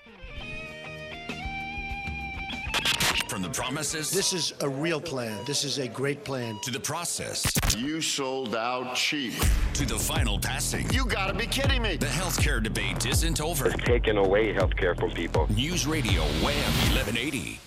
[3.27, 4.11] From the promises.
[4.11, 5.41] This is a real plan.
[5.45, 6.59] This is a great plan.
[6.63, 7.49] To the process.
[7.77, 9.33] You sold out cheap.
[9.75, 10.89] To the final passing.
[10.91, 11.95] You gotta be kidding me.
[11.95, 13.67] The healthcare debate isn't over.
[13.67, 15.47] It's taking away healthcare from people.
[15.49, 17.61] News Radio Wham 1180.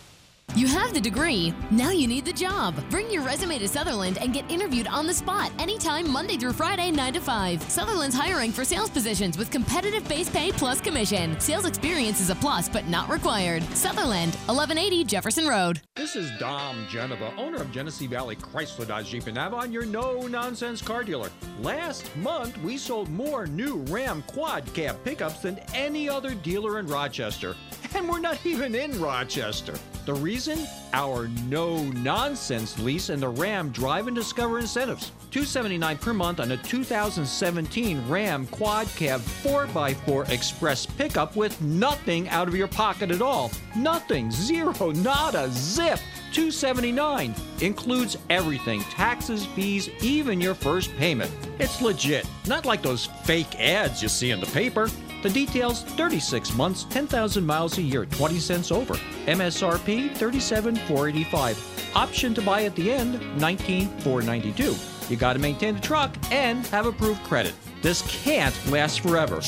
[0.56, 2.76] You have the degree, now you need the job.
[2.88, 6.92] Bring your resume to Sutherland and get interviewed on the spot anytime Monday through Friday,
[6.92, 7.62] 9 to 5.
[7.62, 11.40] Sutherland's hiring for sales positions with competitive base pay plus commission.
[11.40, 13.64] Sales experience is a plus, but not required.
[13.74, 15.80] Sutherland, 1180 Jefferson Road.
[15.96, 20.28] This is Dom Geneva, owner of Genesee Valley Chrysler Dodge Jeep and Avon, your no
[20.28, 21.32] nonsense car dealer.
[21.62, 26.86] Last month, we sold more new Ram quad cab pickups than any other dealer in
[26.86, 27.56] Rochester.
[27.96, 29.74] And we're not even in Rochester.
[30.04, 30.66] The reason?
[30.92, 35.12] Our no nonsense lease and the Ram Drive and Discover incentives.
[35.30, 42.48] 279 per month on a 2017 Ram Quad Cab 4x4 Express pickup with nothing out
[42.48, 43.50] of your pocket at all.
[43.76, 45.98] Nothing, zero, nada, zip.
[46.32, 53.54] 279 includes everything taxes fees even your first payment it's legit not like those fake
[53.60, 54.88] ads you see in the paper
[55.24, 58.94] the details 36 months 10,000 miles a year 20 cents over
[59.26, 64.76] msrp 37,485 option to buy at the end 19,492
[65.08, 69.42] you got to maintain the truck and have approved credit this can't last forever.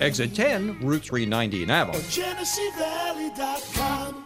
[0.00, 1.96] Exit 10, Route 390 in Avon.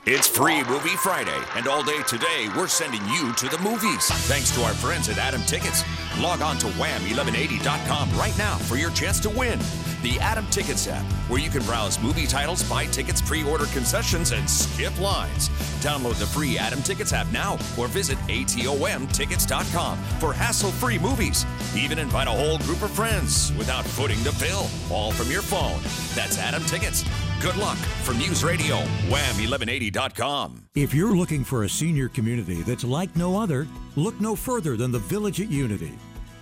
[0.04, 4.06] It's Free Movie Friday, and all day today we're sending you to the movies.
[4.28, 5.82] Thanks to our friends at Atom Tickets.
[6.18, 9.58] Log on to wham1180.com right now for your chance to win.
[10.02, 14.32] The Atom Tickets app, where you can browse movie titles, buy tickets, pre order concessions,
[14.32, 15.48] and skip lines.
[15.80, 21.44] Download the free Atom Tickets app now or visit ATOMTickets.com for hassle free movies.
[21.76, 25.80] Even invite a whole group of friends without footing the bill, all from your phone.
[26.14, 27.04] That's Atom Tickets.
[27.40, 28.76] Good luck from News Radio,
[29.08, 30.68] wham1180.com.
[30.74, 34.92] If you're looking for a senior community that's like no other, look no further than
[34.92, 35.92] the Village at Unity.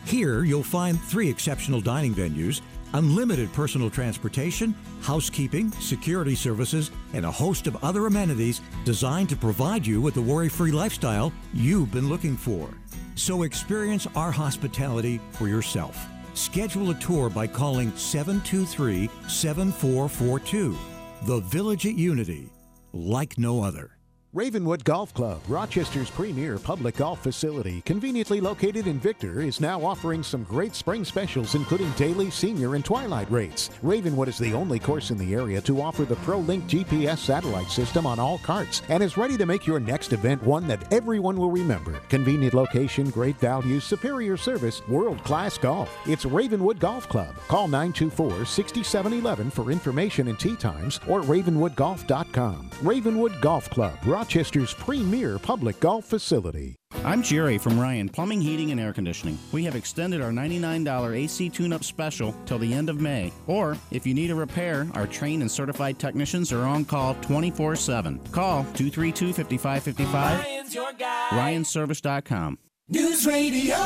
[0.05, 2.63] Here, you'll find three exceptional dining venues,
[2.95, 9.87] unlimited personal transportation, housekeeping, security services, and a host of other amenities designed to provide
[9.87, 12.71] you with the worry free lifestyle you've been looking for.
[13.15, 16.07] So experience our hospitality for yourself.
[16.35, 20.77] Schedule a tour by calling 723 7442.
[21.23, 22.49] The Village at Unity,
[22.93, 23.98] like no other.
[24.35, 30.23] Ravenwood Golf Club, Rochester's premier public golf facility, conveniently located in Victor, is now offering
[30.23, 33.71] some great spring specials, including daily, senior, and twilight rates.
[33.81, 38.05] Ravenwood is the only course in the area to offer the ProLink GPS satellite system
[38.05, 41.51] on all carts and is ready to make your next event one that everyone will
[41.51, 41.99] remember.
[42.11, 45.91] Convenient location, great value, superior service, world class golf.
[46.07, 47.35] It's Ravenwood Golf Club.
[47.49, 52.69] Call 924 6711 for information and tee times or ravenwoodgolf.com.
[52.83, 56.75] Ravenwood Golf Club, Rochester's premier public golf facility.
[57.05, 59.39] I'm Jerry from Ryan Plumbing, Heating, and Air Conditioning.
[59.53, 63.33] We have extended our $99 AC tune up special till the end of May.
[63.47, 67.77] Or, if you need a repair, our trained and certified technicians are on call 24
[67.77, 68.19] 7.
[68.33, 70.41] Call 232 5555.
[70.41, 71.29] Ryan's your guy.
[71.31, 72.59] RyanService.com.
[72.89, 73.77] News Radio.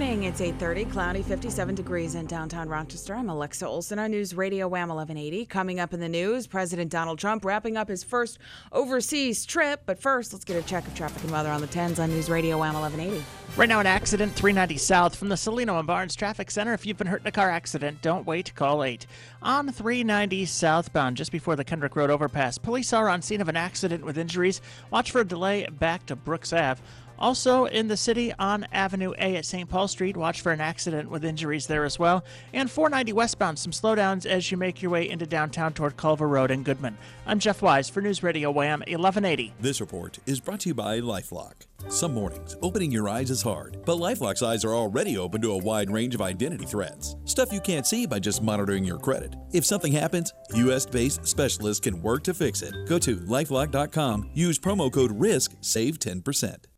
[0.00, 0.22] Morning.
[0.22, 3.14] It's 8:30, cloudy, 57 degrees in downtown Rochester.
[3.14, 5.44] I'm Alexa Olson on News Radio Wham 1180.
[5.44, 8.38] Coming up in the news, President Donald Trump wrapping up his first
[8.72, 9.82] overseas trip.
[9.84, 12.30] But first, let's get a check of traffic and weather on the 10s on News
[12.30, 13.22] Radio Wham 1180.
[13.58, 16.72] Right now, an accident 390 south from the Cellino and Barnes Traffic Center.
[16.72, 18.54] If you've been hurt in a car accident, don't wait.
[18.54, 19.06] Call 8.
[19.42, 23.56] On 390 southbound, just before the Kendrick Road overpass, police are on scene of an
[23.56, 24.62] accident with injuries.
[24.90, 26.80] Watch for a delay back to Brooks Ave.
[27.20, 29.68] Also in the city on Avenue A at St.
[29.68, 32.24] Paul Street, watch for an accident with injuries there as well.
[32.54, 36.50] And 490 westbound, some slowdowns as you make your way into downtown toward Culver Road
[36.50, 36.96] and Goodman.
[37.26, 39.52] I'm Jeff Wise for News Radio Wham 1180.
[39.60, 41.66] This report is brought to you by Lifelock.
[41.88, 45.58] Some mornings, opening your eyes is hard, but Lifelock's eyes are already open to a
[45.58, 47.16] wide range of identity threats.
[47.24, 49.34] Stuff you can't see by just monitoring your credit.
[49.52, 52.74] If something happens, US based specialists can work to fix it.
[52.86, 56.69] Go to lifelock.com, use promo code RISK, save 10%.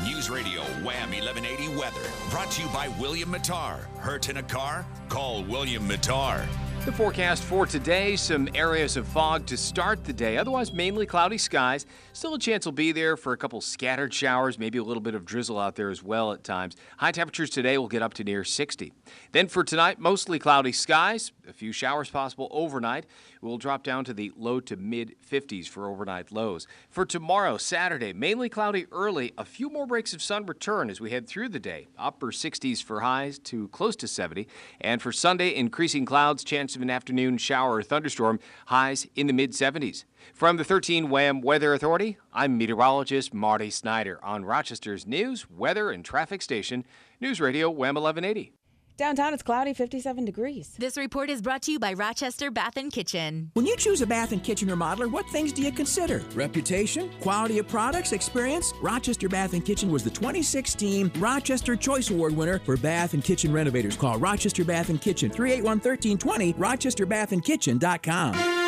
[0.00, 3.84] News Radio Wham 1180 weather brought to you by William Matar.
[3.98, 4.84] Hurt in a car?
[5.08, 6.44] Call William Matar.
[6.84, 11.38] The forecast for today some areas of fog to start the day, otherwise, mainly cloudy
[11.38, 11.86] skies.
[12.12, 15.14] Still, a chance will be there for a couple scattered showers, maybe a little bit
[15.14, 16.74] of drizzle out there as well at times.
[16.96, 18.92] High temperatures today will get up to near 60.
[19.30, 23.06] Then for tonight, mostly cloudy skies, a few showers possible overnight.
[23.40, 26.66] We'll drop down to the low to mid 50s for overnight lows.
[26.90, 31.10] For tomorrow, Saturday, mainly cloudy early, a few more breaks of sun return as we
[31.10, 31.86] head through the day.
[31.96, 34.48] Upper 60s for highs to close to 70.
[34.80, 39.32] And for Sunday, increasing clouds, chance of an afternoon shower or thunderstorm, highs in the
[39.32, 40.04] mid 70s.
[40.34, 46.04] From the 13 WHAM Weather Authority, I'm meteorologist Marty Snyder on Rochester's news, weather, and
[46.04, 46.84] traffic station,
[47.20, 48.52] News Radio WHAM 1180.
[48.96, 50.74] Downtown, it's cloudy, 57 degrees.
[50.78, 53.50] This report is brought to you by Rochester Bath and Kitchen.
[53.54, 56.22] When you choose a bath and kitchen remodeler, what things do you consider?
[56.34, 58.72] Reputation, quality of products, experience?
[58.82, 63.52] Rochester Bath and Kitchen was the 2016 Rochester Choice Award winner for bath and kitchen
[63.52, 63.96] renovators.
[63.96, 68.58] Call Rochester Bath and Kitchen 381 1320 rochesterbathandkitchen.com.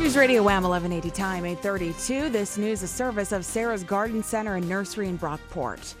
[0.00, 2.28] News Radio Wham 1180 time, 832.
[2.28, 5.94] This news is service of Sarah's Garden Center and Nursery in Brockport.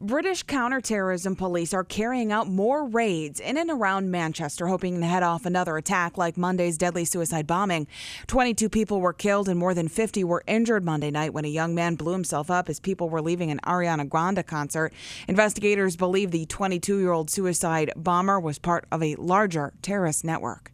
[0.00, 5.22] British counterterrorism police are carrying out more raids in and around Manchester, hoping to head
[5.22, 7.86] off another attack like Monday's deadly suicide bombing.
[8.26, 11.74] 22 people were killed and more than 50 were injured Monday night when a young
[11.74, 14.92] man blew himself up as people were leaving an Ariana Grande concert.
[15.28, 20.72] Investigators believe the 22 year old suicide bomber was part of a larger terrorist network.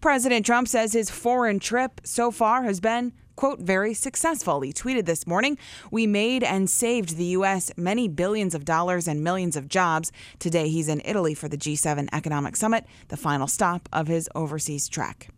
[0.00, 4.60] President Trump says his foreign trip so far has been quote, very successful.
[4.60, 5.56] He tweeted this morning,
[5.90, 7.72] We made and saved the U.S.
[7.74, 10.12] many billions of dollars and millions of jobs.
[10.38, 14.90] Today, he's in Italy for the G7 Economic Summit, the final stop of his overseas
[14.90, 15.30] trek.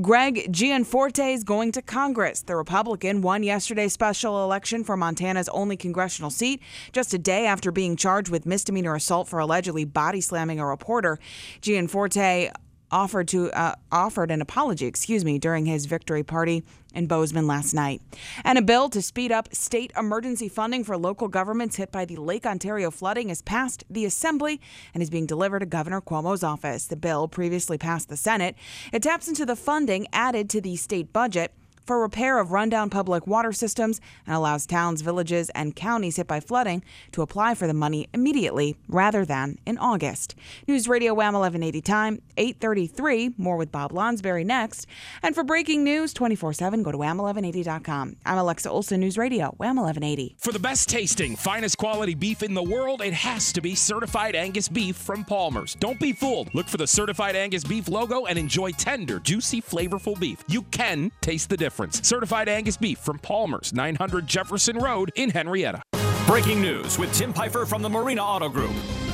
[0.00, 2.40] Greg Gianforte is going to Congress.
[2.40, 7.70] The Republican won yesterday's special election for Montana's only congressional seat, just a day after
[7.70, 11.18] being charged with misdemeanor assault for allegedly body slamming a reporter.
[11.60, 12.50] Gianforte
[12.90, 17.74] offered to uh, offered an apology, excuse me, during his victory party in Bozeman last
[17.74, 18.00] night.
[18.44, 22.16] And a bill to speed up state emergency funding for local governments hit by the
[22.16, 24.60] Lake Ontario flooding has passed the Assembly
[24.94, 26.86] and is being delivered to Governor Cuomo's office.
[26.86, 28.56] The bill previously passed the Senate.
[28.92, 31.52] It taps into the funding added to the state budget
[31.86, 36.40] for repair of rundown public water systems and allows towns, villages, and counties hit by
[36.40, 40.34] flooding to apply for the money immediately rather than in August.
[40.66, 43.34] News Radio WHAM 1180 time, 833.
[43.38, 44.86] More with Bob Lonsberry next.
[45.22, 48.16] And for breaking news 24 7, go to wham1180.com.
[48.26, 50.36] I'm Alexa Olson, News Radio, WHAM 1180.
[50.38, 54.34] For the best tasting, finest quality beef in the world, it has to be certified
[54.34, 55.74] Angus beef from Palmer's.
[55.76, 56.52] Don't be fooled.
[56.52, 60.42] Look for the certified Angus beef logo and enjoy tender, juicy, flavorful beef.
[60.48, 61.75] You can taste the difference.
[61.76, 65.82] Certified Angus beef from Palmer's, 900 Jefferson Road in Henrietta.
[66.26, 68.72] Breaking news with Tim Piper from the Marina Auto Group.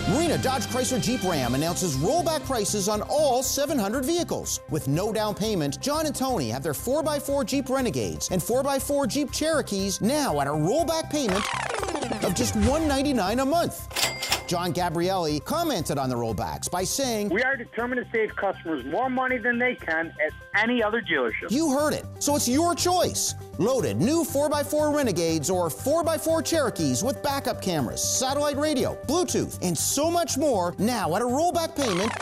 [0.08, 4.60] Marina Dodge Chrysler Jeep Ram announces rollback prices on all 700 vehicles.
[4.70, 9.30] With no down payment, John and Tony have their 4x4 Jeep Renegades and 4x4 Jeep
[9.32, 11.44] Cherokees now at a rollback payment
[12.24, 14.21] of just 199 a month.
[14.53, 19.09] John Gabrielli commented on the rollbacks by saying, We are determined to save customers more
[19.09, 21.50] money than they can at any other dealership.
[21.50, 23.34] You heard it, so it's your choice.
[23.57, 30.11] Loaded new 4x4 Renegades or 4x4 Cherokees with backup cameras, satellite radio, Bluetooth, and so
[30.11, 32.12] much more now at a rollback payment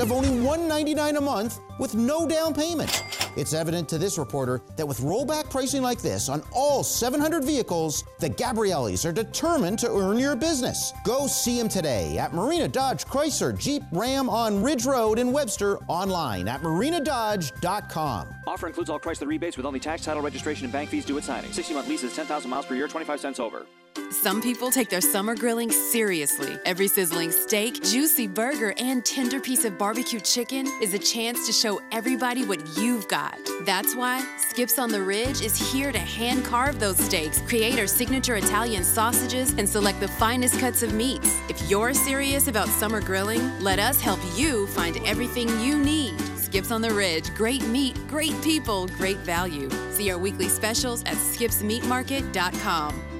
[0.00, 3.04] of only 199 a month with no down payment.
[3.36, 8.04] It's evident to this reporter that with rollback pricing like this on all 700 vehicles,
[8.18, 10.92] the Gabriellis are determined to earn your business.
[11.04, 15.78] Go see them today at Marina Dodge Chrysler Jeep Ram on Ridge Road in Webster
[15.88, 18.28] online at marinadodge.com.
[18.46, 21.24] Offer includes all Chrysler rebates with only tax, title, registration, and bank fees due at
[21.24, 21.52] signing.
[21.52, 23.66] 60 month lease is 10,000 miles per year, 25 cents over.
[24.10, 26.56] Some people take their summer grilling seriously.
[26.64, 31.52] Every sizzling steak, juicy burger, and tender piece of barbecue chicken is a chance to
[31.52, 33.38] show everybody what you've got.
[33.64, 37.86] That's why Skips on the Ridge is here to hand carve those steaks, create our
[37.86, 41.38] signature Italian sausages, and select the finest cuts of meats.
[41.48, 46.18] If you're serious about summer grilling, let us help you find everything you need.
[46.36, 49.68] Skips on the Ridge, great meat, great people, great value.
[49.90, 53.17] See our weekly specials at skipsmeatmarket.com.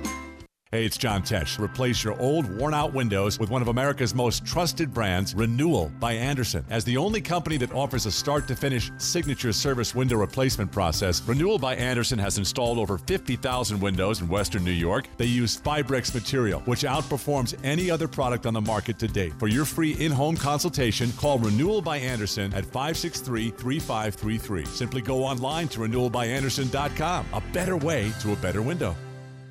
[0.70, 1.58] Hey, it's John Tesh.
[1.58, 6.12] Replace your old, worn out windows with one of America's most trusted brands, Renewal by
[6.12, 6.62] Andersen.
[6.68, 11.22] As the only company that offers a start to finish signature service window replacement process,
[11.22, 15.08] Renewal by Andersen has installed over 50,000 windows in Western New York.
[15.16, 19.32] They use Fibrex material, which outperforms any other product on the market to date.
[19.38, 24.66] For your free in home consultation, call Renewal by Andersen at 563 3533.
[24.66, 27.26] Simply go online to renewalbyandersen.com.
[27.32, 28.94] A better way to a better window.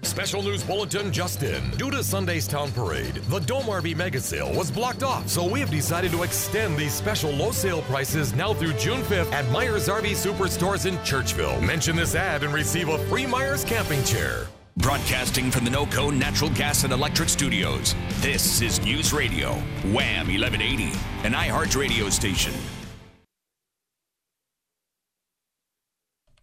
[0.07, 1.69] Special news bulletin just in.
[1.71, 5.59] Due to Sunday's town parade, the Dome RV mega sale was blocked off, so we
[5.59, 9.89] have decided to extend these special low sale prices now through June 5th at Myers
[9.89, 11.61] RV Superstores in Churchville.
[11.61, 14.47] Mention this ad and receive a free Myers camping chair.
[14.77, 19.55] Broadcasting from the NOCO Natural Gas and Electric Studios, this is News Radio,
[19.91, 20.85] Wham 1180,
[21.25, 22.53] an iHeart radio station.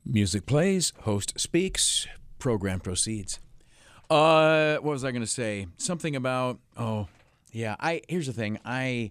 [0.05, 2.07] Music plays, host speaks,
[2.39, 3.41] program proceeds.
[4.15, 5.67] Uh, what was I going to say?
[5.77, 7.09] Something about oh,
[7.51, 7.75] yeah.
[7.81, 8.61] I here's the thing.
[8.65, 9.11] I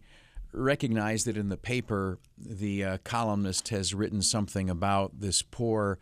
[0.53, 5.99] recognize that in the paper, the uh, columnist has written something about this poor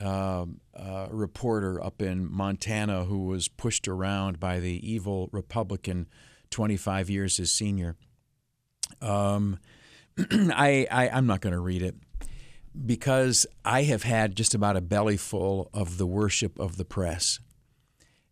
[0.00, 6.08] uh, uh, reporter up in Montana who was pushed around by the evil Republican,
[6.50, 7.94] 25 years his senior.
[9.00, 9.60] Um,
[10.18, 11.94] I, I I'm not going to read it
[12.84, 17.38] because I have had just about a belly full of the worship of the press.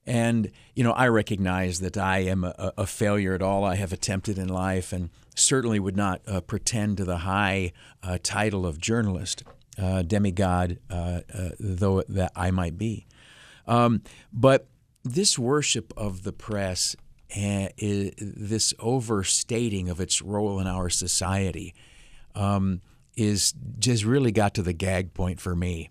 [0.08, 3.92] And, you know, I recognize that I am a, a failure at all I have
[3.92, 8.80] attempted in life and certainly would not uh, pretend to the high uh, title of
[8.80, 9.44] journalist,
[9.76, 13.06] uh, demigod, uh, uh, though that I might be.
[13.66, 14.02] Um,
[14.32, 14.66] but
[15.04, 16.96] this worship of the press,
[17.36, 21.74] uh, this overstating of its role in our society,
[22.34, 22.80] um,
[23.14, 25.90] is just really got to the gag point for me.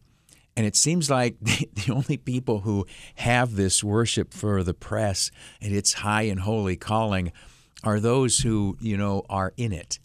[0.58, 2.86] And it seems like the, the, only people who
[3.16, 5.32] have this worship for the press
[5.62, 7.32] and its high and holy calling
[7.84, 10.00] are those who, you know, are in it.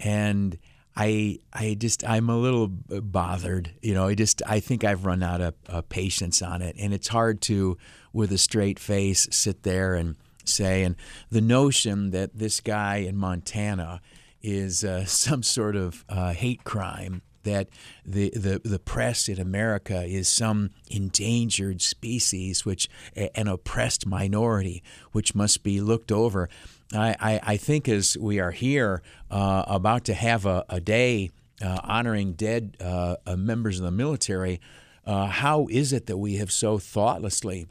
[0.00, 0.58] And
[0.96, 4.08] I I just I'm a little bothered, you know.
[4.08, 7.40] I just I think I've run out of uh, patience on it, and it's hard
[7.42, 7.78] to,
[8.12, 10.82] with a straight face, sit there and say.
[10.82, 10.96] And
[11.30, 14.02] the notion that this guy in Montana
[14.42, 17.68] is uh, some sort of uh, hate crime that
[18.04, 24.82] the, the, the press in America is some endangered species, which an oppressed minority,
[25.12, 26.48] which must be looked over.
[26.94, 31.30] I, I, I think as we are here uh, about to have a, a day
[31.64, 34.60] uh, honoring dead uh, members of the military,
[35.06, 37.66] uh, how is it that we have so thoughtlessly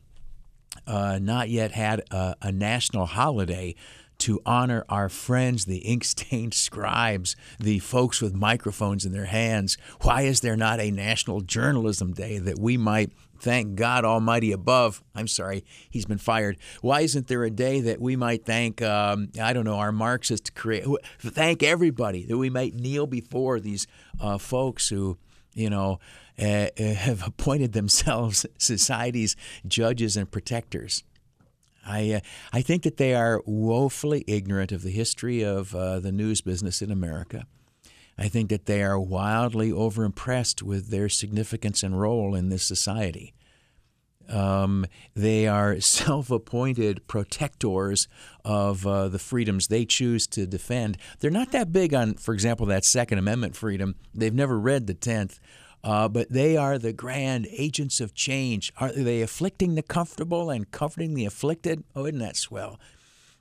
[0.87, 3.75] uh, not yet had a, a national holiday?
[4.21, 9.77] To honor our friends, the ink stained scribes, the folks with microphones in their hands.
[10.01, 15.03] Why is there not a National Journalism Day that we might thank God Almighty above?
[15.15, 16.57] I'm sorry, he's been fired.
[16.81, 20.53] Why isn't there a day that we might thank, um, I don't know, our Marxist
[20.53, 20.85] create,
[21.19, 23.87] thank everybody, that we might kneel before these
[24.19, 25.17] uh, folks who,
[25.55, 25.99] you know,
[26.39, 29.35] uh, have appointed themselves society's
[29.67, 31.03] judges and protectors?
[31.85, 32.19] I, uh,
[32.53, 36.81] I think that they are woefully ignorant of the history of uh, the news business
[36.81, 37.45] in America.
[38.17, 43.33] I think that they are wildly overimpressed with their significance and role in this society.
[44.29, 48.07] Um, they are self appointed protectors
[48.45, 50.97] of uh, the freedoms they choose to defend.
[51.19, 53.95] They're not that big on, for example, that Second Amendment freedom.
[54.13, 55.39] They've never read the 10th.
[55.83, 58.71] Uh, but they are the grand agents of change.
[58.77, 61.83] Are they afflicting the comfortable and comforting the afflicted?
[61.95, 62.79] Oh, isn't that swell?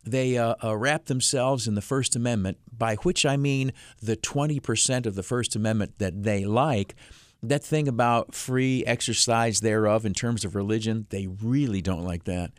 [0.05, 3.72] they uh, uh, wrap themselves in the First Amendment, by which I mean
[4.03, 6.95] the 20% of the First Amendment that they like.
[7.43, 12.53] That thing about free exercise thereof in terms of religion, they really don't like that.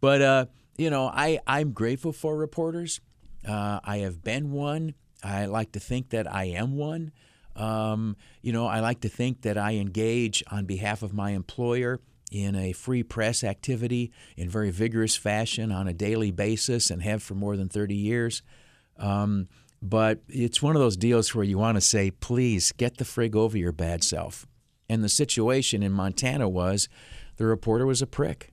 [0.00, 3.00] But, uh, you know, I, I'm grateful for reporters.
[3.46, 4.94] Uh, I have been one.
[5.22, 7.12] I like to think that I am one.
[7.58, 12.00] Um, you know, I like to think that I engage on behalf of my employer
[12.30, 17.22] in a free press activity in very vigorous fashion on a daily basis and have
[17.22, 18.42] for more than 30 years.
[18.96, 19.48] Um,
[19.80, 23.34] but it's one of those deals where you want to say, please get the frig
[23.34, 24.46] over your bad self.
[24.88, 26.88] And the situation in Montana was
[27.36, 28.52] the reporter was a prick,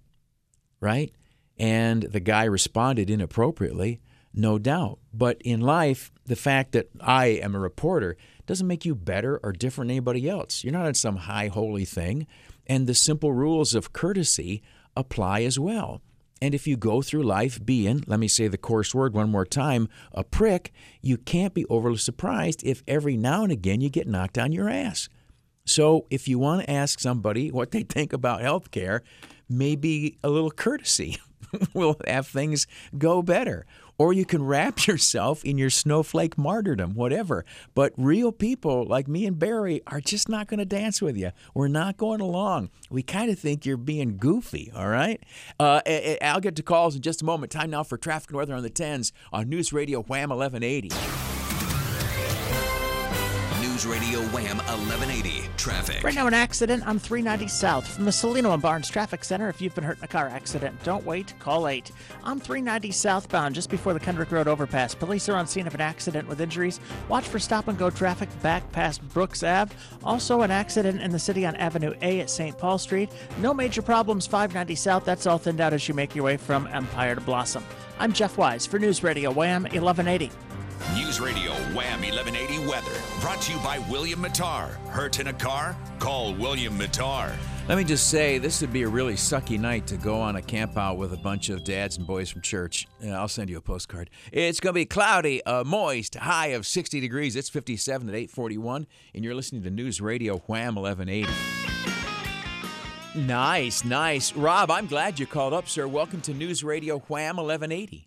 [0.79, 1.11] right?
[1.57, 4.01] And the guy responded inappropriately,
[4.33, 4.99] no doubt.
[5.13, 9.51] But in life, the fact that I am a reporter doesn't make you better or
[9.51, 10.63] different than anybody else.
[10.63, 12.27] You're not in some high holy thing.
[12.67, 14.61] And the simple rules of courtesy
[14.95, 16.01] apply as well.
[16.41, 19.45] And if you go through life being, let me say the coarse word one more
[19.45, 24.07] time, a prick, you can't be overly surprised if every now and again you get
[24.07, 25.07] knocked on your ass.
[25.65, 29.01] So if you want to ask somebody what they think about health care,
[29.49, 31.17] maybe a little courtesy
[31.73, 32.67] will have things
[32.97, 33.65] go better.
[33.97, 37.45] Or you can wrap yourself in your snowflake martyrdom, whatever.
[37.73, 41.31] But real people like me and Barry are just not going to dance with you.
[41.53, 42.69] We're not going along.
[42.89, 45.21] We kind of think you're being goofy, all right?
[45.59, 45.81] Uh,
[46.21, 47.51] I'll get to calls in just a moment.
[47.51, 51.34] Time now for traffic and weather on the 10s on News Radio Wham 1180.
[53.85, 56.03] News Radio Wham 1180 traffic.
[56.03, 59.47] Right now, an accident on 390 South from the Cellino and Barnes Traffic Center.
[59.47, 61.35] If you've been hurt in a car accident, don't wait.
[61.37, 61.91] Call 8.
[62.23, 65.81] On 390 southbound, just before the Kendrick Road overpass, police are on scene of an
[65.81, 66.79] accident with injuries.
[67.09, 69.75] Watch for stop and go traffic back past Brooks Ave.
[70.03, 72.57] Also, an accident in the city on Avenue A at St.
[72.57, 73.11] Paul Street.
[73.39, 75.05] No major problems 590 South.
[75.05, 77.63] That's all thinned out as you make your way from Empire to Blossom.
[77.99, 80.31] I'm Jeff Wise for News Radio Wham 1180.
[80.95, 82.94] News Radio Wham 1180 weather
[83.25, 84.75] brought to you by William Matar.
[84.89, 85.75] Hurt in a car?
[85.97, 87.35] Call William Matar.
[87.67, 90.43] Let me just say, this would be a really sucky night to go on a
[90.43, 92.87] camp out with a bunch of dads and boys from church.
[93.01, 94.11] Yeah, I'll send you a postcard.
[94.31, 97.35] It's going to be cloudy, uh, moist, high of 60 degrees.
[97.35, 101.27] It's 57 at 841, and you're listening to News Radio Wham 1180.
[103.25, 104.33] Nice, nice.
[104.35, 105.87] Rob, I'm glad you called up, sir.
[105.87, 108.05] Welcome to News Radio Wham 1180.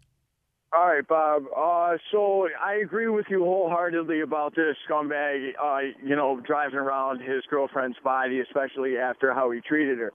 [0.71, 1.45] All right, Bob.
[1.57, 7.21] Uh, so I agree with you wholeheartedly about this scumbag, uh, you know, driving around
[7.21, 10.13] his girlfriend's body, especially after how he treated her.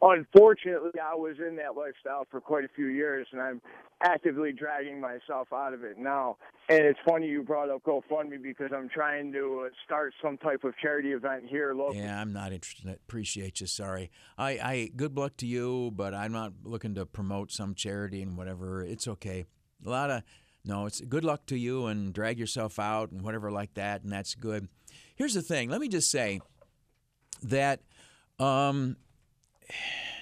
[0.00, 3.60] Unfortunately, I was in that lifestyle for quite a few years, and I'm
[4.02, 6.38] actively dragging myself out of it now.
[6.70, 10.64] And it's funny you brought up GoFundMe because I'm trying to uh, start some type
[10.64, 11.98] of charity event here locally.
[11.98, 12.88] Yeah, I'm not interested.
[12.88, 13.66] Appreciate you.
[13.66, 14.10] Sorry.
[14.38, 18.38] I, I good luck to you, but I'm not looking to promote some charity and
[18.38, 18.82] whatever.
[18.82, 19.44] It's okay
[19.84, 20.22] a lot of
[20.64, 24.12] no it's good luck to you and drag yourself out and whatever like that and
[24.12, 24.68] that's good
[25.14, 26.40] here's the thing let me just say
[27.42, 27.80] that
[28.38, 28.96] um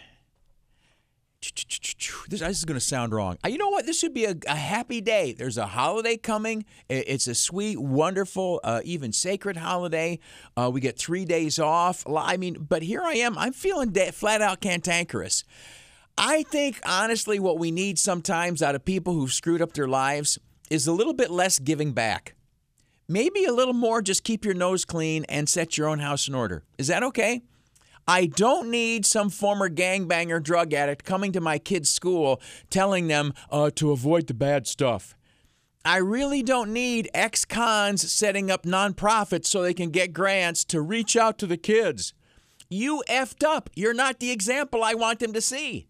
[2.28, 3.38] this, is going to sound wrong.
[3.46, 3.86] You know what?
[3.86, 5.32] This should be a, a, happy day.
[5.32, 6.64] There's a holiday coming.
[6.88, 10.18] It's a sweet, wonderful, uh, even sacred holiday.
[10.56, 12.04] Uh, we get three days off.
[12.08, 13.38] I mean, but here I am.
[13.38, 15.44] I'm feeling flat out cantankerous.
[16.22, 20.38] I think, honestly, what we need sometimes out of people who've screwed up their lives
[20.68, 22.34] is a little bit less giving back.
[23.08, 26.34] Maybe a little more just keep your nose clean and set your own house in
[26.34, 26.62] order.
[26.76, 27.40] Is that okay?
[28.06, 33.32] I don't need some former gangbanger drug addict coming to my kids' school telling them
[33.50, 35.16] uh, to avoid the bad stuff.
[35.86, 40.82] I really don't need ex cons setting up nonprofits so they can get grants to
[40.82, 42.12] reach out to the kids.
[42.68, 43.70] You effed up.
[43.74, 45.86] You're not the example I want them to see.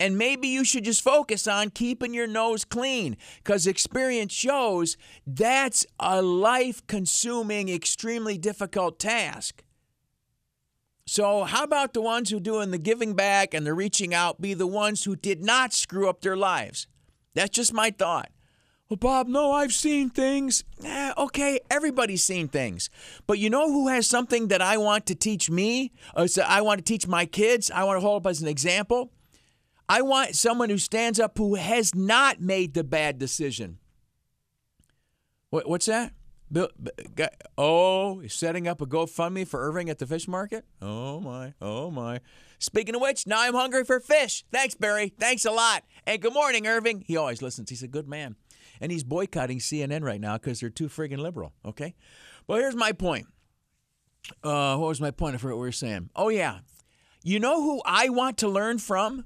[0.00, 4.96] And maybe you should just focus on keeping your nose clean because experience shows
[5.26, 9.64] that's a life consuming, extremely difficult task.
[11.06, 14.52] So, how about the ones who doing the giving back and the reaching out be
[14.52, 16.86] the ones who did not screw up their lives?
[17.34, 18.30] That's just my thought.
[18.88, 20.64] Well, Bob, no, I've seen things.
[20.82, 22.88] Eh, okay, everybody's seen things.
[23.26, 25.92] But you know who has something that I want to teach me?
[26.14, 27.70] Uh, so I want to teach my kids?
[27.70, 29.12] I want to hold up as an example?
[29.88, 33.78] I want someone who stands up who has not made the bad decision.
[35.50, 36.12] What, what's that?
[36.50, 36.68] Bill,
[37.58, 40.64] oh, he's setting up a GoFundMe for Irving at the fish market?
[40.80, 41.52] Oh, my.
[41.60, 42.20] Oh, my.
[42.58, 44.44] Speaking of which, now I'm hungry for fish.
[44.50, 45.12] Thanks, Barry.
[45.18, 45.84] Thanks a lot.
[46.06, 47.02] And good morning, Irving.
[47.06, 47.68] He always listens.
[47.68, 48.36] He's a good man.
[48.80, 51.94] And he's boycotting CNN right now because they're too friggin' liberal, okay?
[52.46, 53.26] Well, here's my point.
[54.42, 55.34] Uh, what was my point?
[55.34, 56.10] I forgot what we were saying.
[56.16, 56.60] Oh, yeah.
[57.24, 59.24] You know who I want to learn from?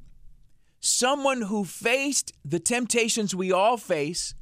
[0.83, 4.35] Someone who faced the temptations we all face,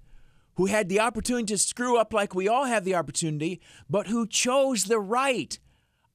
[0.55, 4.27] who had the opportunity to screw up like we all have the opportunity, but who
[4.27, 5.59] chose the right.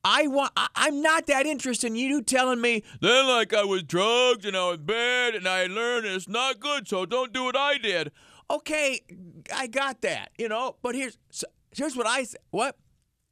[0.03, 0.51] I want.
[0.57, 4.55] I, I'm not that interested in you telling me then like I was drugged and
[4.55, 8.11] I was bad and I learned it's not good, so don't do what I did.
[8.49, 9.01] Okay,
[9.55, 10.75] I got that, you know.
[10.81, 11.17] But here's
[11.71, 12.77] here's what I what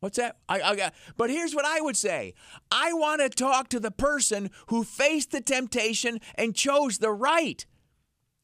[0.04, 0.36] what's that?
[0.49, 0.93] I, I got.
[1.16, 2.34] But here's what I would say.
[2.70, 7.66] I want to talk to the person who faced the temptation and chose the right.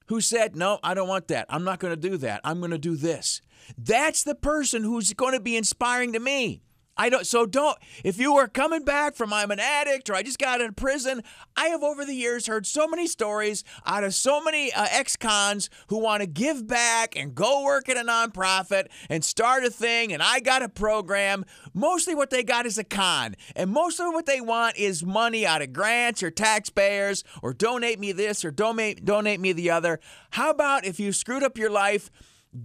[0.07, 1.45] Who said, "No, I don't want that.
[1.49, 2.39] I'm not going to do that.
[2.45, 3.41] I'm going to do this."
[3.77, 6.61] That's the person who's going to be inspiring to me.
[6.99, 7.25] I don't.
[7.25, 7.77] So don't.
[8.03, 10.75] If you are coming back from I'm an addict or I just got out of
[10.75, 11.23] prison,
[11.55, 15.69] I have over the years heard so many stories out of so many uh, ex-cons
[15.87, 20.11] who want to give back and go work at a nonprofit and start a thing.
[20.11, 21.45] And I got a program.
[21.73, 25.61] Mostly what they got is a con, and mostly what they want is money out
[25.61, 30.01] of grants or taxpayers or donate me this or donate donate me the other.
[30.31, 32.11] How about if you screwed up your life?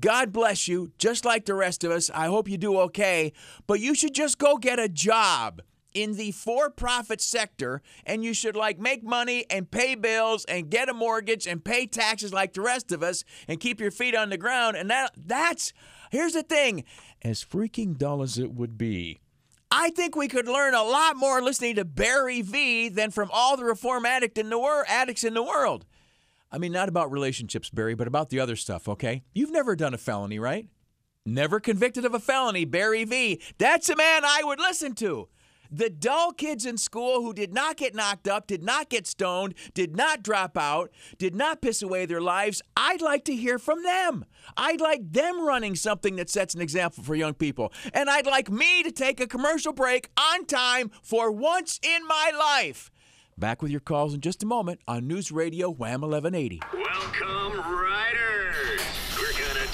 [0.00, 2.10] God bless you, just like the rest of us.
[2.10, 3.32] I hope you do okay.
[3.66, 5.60] But you should just go get a job
[5.92, 10.68] in the for profit sector and you should like make money and pay bills and
[10.68, 14.14] get a mortgage and pay taxes like the rest of us and keep your feet
[14.14, 14.76] on the ground.
[14.76, 15.72] And that that's
[16.10, 16.84] here's the thing
[17.22, 19.20] as freaking dull as it would be.
[19.70, 23.56] I think we could learn a lot more listening to Barry V than from all
[23.56, 25.84] the reform addict in the wor- addicts in the world.
[26.54, 29.24] I mean, not about relationships, Barry, but about the other stuff, okay?
[29.34, 30.68] You've never done a felony, right?
[31.26, 33.42] Never convicted of a felony, Barry V.
[33.58, 35.28] That's a man I would listen to.
[35.68, 39.54] The dull kids in school who did not get knocked up, did not get stoned,
[39.72, 43.82] did not drop out, did not piss away their lives, I'd like to hear from
[43.82, 44.24] them.
[44.56, 47.72] I'd like them running something that sets an example for young people.
[47.92, 52.30] And I'd like me to take a commercial break on time for once in my
[52.38, 52.92] life.
[53.36, 56.60] Back with your calls in just a moment on News Radio Wham 1180.
[56.72, 58.80] Welcome, riders.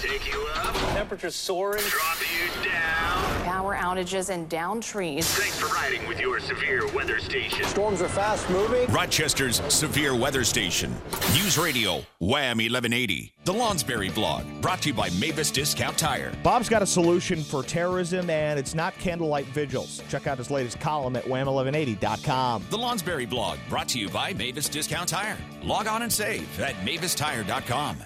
[0.02, 0.74] We're gonna take you up.
[0.94, 1.82] Temperatures soaring.
[1.88, 3.44] Drop you down.
[3.44, 5.26] Power outages and down trees.
[5.28, 7.64] Thanks for riding with your severe weather station.
[7.64, 8.90] Storms are fast moving.
[8.92, 10.94] Rochester's severe weather station.
[11.32, 13.34] News Radio Wham 1180.
[13.44, 16.32] The Lonsberry blog brought to you by Mavis Discount Tire.
[16.42, 20.02] Bob's got a solution for terrorism, and it's not candlelight vigils.
[20.08, 22.64] Check out his latest column at wham1180.com.
[22.70, 25.38] The Lonsberry blog brought to you by Mavis Discount Tire.
[25.62, 28.04] Log on and save at mavistire.com.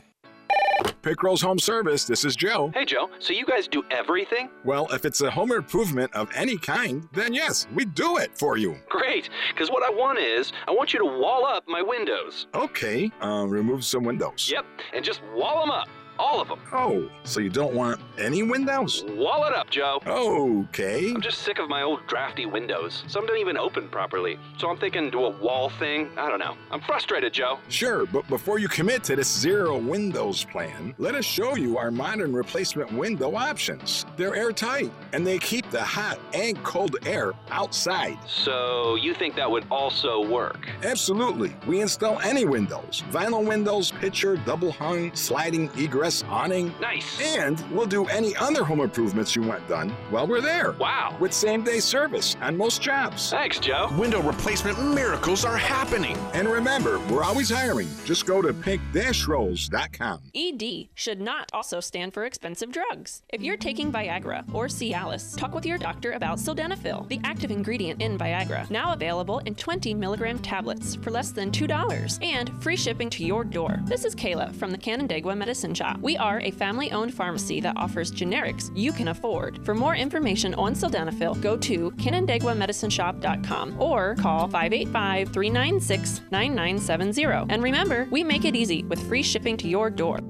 [1.04, 2.70] Pickrell's Home Service, this is Joe.
[2.72, 3.10] Hey, Joe.
[3.18, 4.48] So you guys do everything?
[4.64, 8.56] Well, if it's a home improvement of any kind, then yes, we do it for
[8.56, 8.74] you.
[8.88, 12.46] Great, because what I want is, I want you to wall up my windows.
[12.54, 14.50] Okay, uh, remove some windows.
[14.50, 15.88] Yep, and just wall them up.
[16.18, 16.60] All of them.
[16.72, 19.04] Oh, so you don't want any windows?
[19.08, 20.00] Wall it up, Joe.
[20.06, 21.10] Okay.
[21.10, 23.04] I'm just sick of my old drafty windows.
[23.08, 24.38] Some don't even open properly.
[24.58, 26.10] So I'm thinking do a wall thing.
[26.16, 26.56] I don't know.
[26.70, 27.58] I'm frustrated, Joe.
[27.68, 31.90] Sure, but before you commit to this zero windows plan, let us show you our
[31.90, 34.06] modern replacement window options.
[34.16, 38.18] They're airtight and they keep the hot and cold air outside.
[38.28, 40.68] So you think that would also work?
[40.82, 41.54] Absolutely.
[41.66, 46.74] We install any windows vinyl windows, picture, double hung, sliding egress awning.
[46.80, 47.20] Nice.
[47.20, 50.72] And we'll do any other home improvements you want done while we're there.
[50.72, 51.16] Wow.
[51.18, 53.30] With same day service on most jobs.
[53.30, 53.88] Thanks, Joe.
[53.98, 56.16] Window replacement miracles are happening.
[56.34, 57.88] And remember, we're always hiring.
[58.04, 60.20] Just go to pink-rolls.com.
[60.34, 63.22] ED should not also stand for expensive drugs.
[63.30, 68.02] If you're taking Viagra or Cialis, talk with your doctor about sildenafil, the active ingredient
[68.02, 73.08] in Viagra, now available in 20 milligram tablets for less than $2 and free shipping
[73.10, 73.80] to your door.
[73.84, 75.93] This is Kayla from the Canandaigua Medicine Shop.
[76.00, 79.64] We are a family owned pharmacy that offers generics you can afford.
[79.64, 87.52] For more information on sildenafil, go to canandaiguamedicineshop.com or call 585 396 9970.
[87.52, 90.20] And remember, we make it easy with free shipping to your door.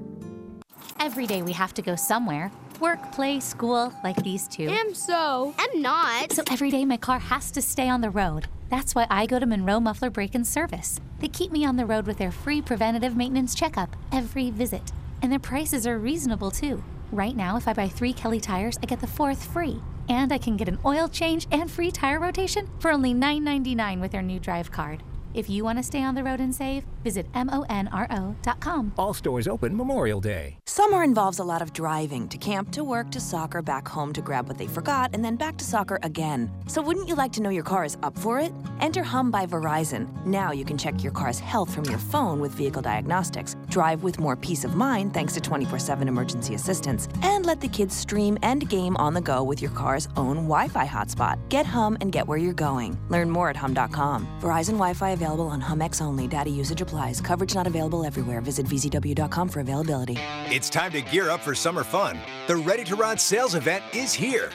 [0.99, 2.51] Every day we have to go somewhere.
[2.79, 4.67] Work, play, school, like these two.
[4.67, 5.53] Am so.
[5.57, 6.33] I'm not.
[6.33, 8.47] So every day my car has to stay on the road.
[8.69, 10.99] That's why I go to Monro Muffler Brake and Service.
[11.19, 14.91] They keep me on the road with their free preventative maintenance checkup every visit.
[15.21, 16.83] And their prices are reasonable too.
[17.11, 19.81] Right now, if I buy three Kelly tires, I get the fourth free.
[20.09, 24.11] And I can get an oil change and free tire rotation for only $9.99 with
[24.11, 25.03] their new drive card.
[25.35, 28.93] If you want to stay on the road and save, visit monro.com.
[28.97, 30.59] All stores open Memorial Day.
[30.65, 34.21] Summer involves a lot of driving to camp, to work, to soccer, back home to
[34.21, 36.49] grab what they forgot, and then back to soccer again.
[36.67, 38.53] So, wouldn't you like to know your car is up for it?
[38.79, 40.07] Enter Hum by Verizon.
[40.25, 44.19] Now you can check your car's health from your phone with vehicle diagnostics, drive with
[44.19, 48.37] more peace of mind thanks to 24 7 emergency assistance, and let the kids stream
[48.41, 51.37] and game on the go with your car's own Wi Fi hotspot.
[51.49, 52.97] Get Hum and get where you're going.
[53.09, 54.27] Learn more at hum.com.
[54.39, 56.25] Verizon Wi Fi available on HumX only.
[56.27, 57.19] Data usage applies.
[57.19, 58.39] Coverage not available everywhere.
[58.39, 60.17] Visit vzw.com for availability.
[60.57, 62.17] It's time to gear up for summer fun.
[62.47, 64.51] The Ready to Ride sales event is here.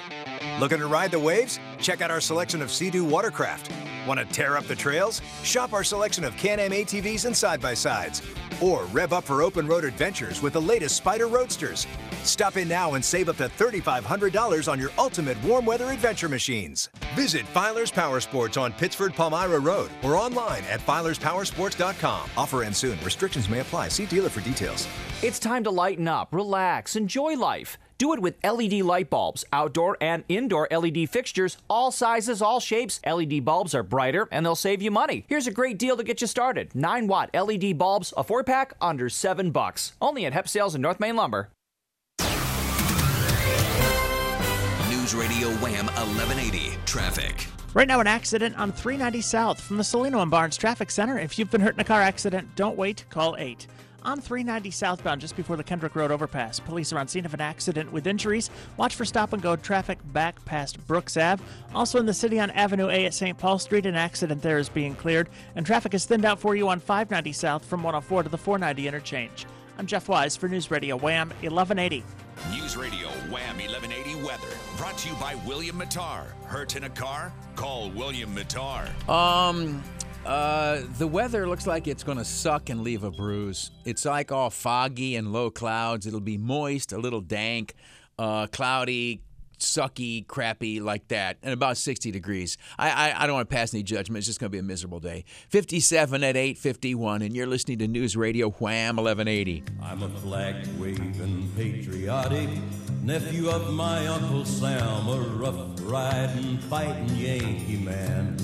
[0.58, 1.58] Looking to ride the waves?
[1.80, 3.70] Check out our selection of Sea-Doo watercraft.
[4.06, 5.20] Want to tear up the trails?
[5.42, 8.22] Shop our selection of Can-Am ATVs and side-by-sides.
[8.60, 11.86] Or rev up for open road adventures with the latest Spyder Roadsters.
[12.24, 16.90] Stop in now and save up to $3,500 on your ultimate warm weather adventure machines.
[17.14, 22.30] Visit Filer's Power Sports on Pittsford Palmyra Road or online at filerspowersports.com.
[22.36, 22.98] Offer ends soon.
[23.02, 23.88] Restrictions may apply.
[23.88, 24.86] See dealer for details.
[25.22, 27.78] It's time to lighten up, relax, enjoy life.
[28.00, 32.98] Do it with LED light bulbs, outdoor and indoor LED fixtures, all sizes, all shapes.
[33.06, 35.26] LED bulbs are brighter and they'll save you money.
[35.28, 38.72] Here's a great deal to get you started 9 watt LED bulbs, a 4 pack,
[38.80, 39.92] under 7 bucks.
[40.00, 41.50] Only at Hep Sales and North Main Lumber.
[44.88, 47.48] News Radio Wham 1180 Traffic.
[47.74, 51.18] Right now, an accident on 390 South from the Cellino and Barnes Traffic Center.
[51.18, 53.04] If you've been hurt in a car accident, don't wait.
[53.10, 53.66] Call 8
[54.02, 56.60] on 390 southbound just before the Kendrick Road overpass.
[56.60, 58.50] Police are on scene of an accident with injuries.
[58.76, 61.42] Watch for stop and go traffic back past Brooks Ave.
[61.74, 63.36] Also in the city on Avenue A at St.
[63.36, 66.68] Paul Street, an accident there is being cleared, and traffic is thinned out for you
[66.68, 69.46] on 590 south from 104 to the 490 interchange.
[69.78, 72.04] I'm Jeff Wise for News Radio Wham 1180.
[72.50, 76.24] News Radio Wham 1180 Weather brought to you by William Matar.
[76.44, 77.32] Hurt in a car?
[77.56, 78.88] Call William Matar.
[79.08, 79.82] Um,
[80.26, 83.70] uh, the weather looks like it's going to suck and leave a bruise.
[83.84, 86.06] It's like all foggy and low clouds.
[86.06, 87.74] It'll be moist, a little dank,
[88.18, 89.22] uh, cloudy,
[89.58, 92.56] sucky, crappy like that, and about 60 degrees.
[92.78, 94.18] I, I, I don't want to pass any judgment.
[94.18, 95.24] It's just going to be a miserable day.
[95.48, 99.64] 57 at 851, and you're listening to News Radio Wham 1180.
[99.82, 102.48] I'm a flag waving patriotic
[103.02, 108.36] nephew of my Uncle Sam, a rough riding, fighting Yankee man.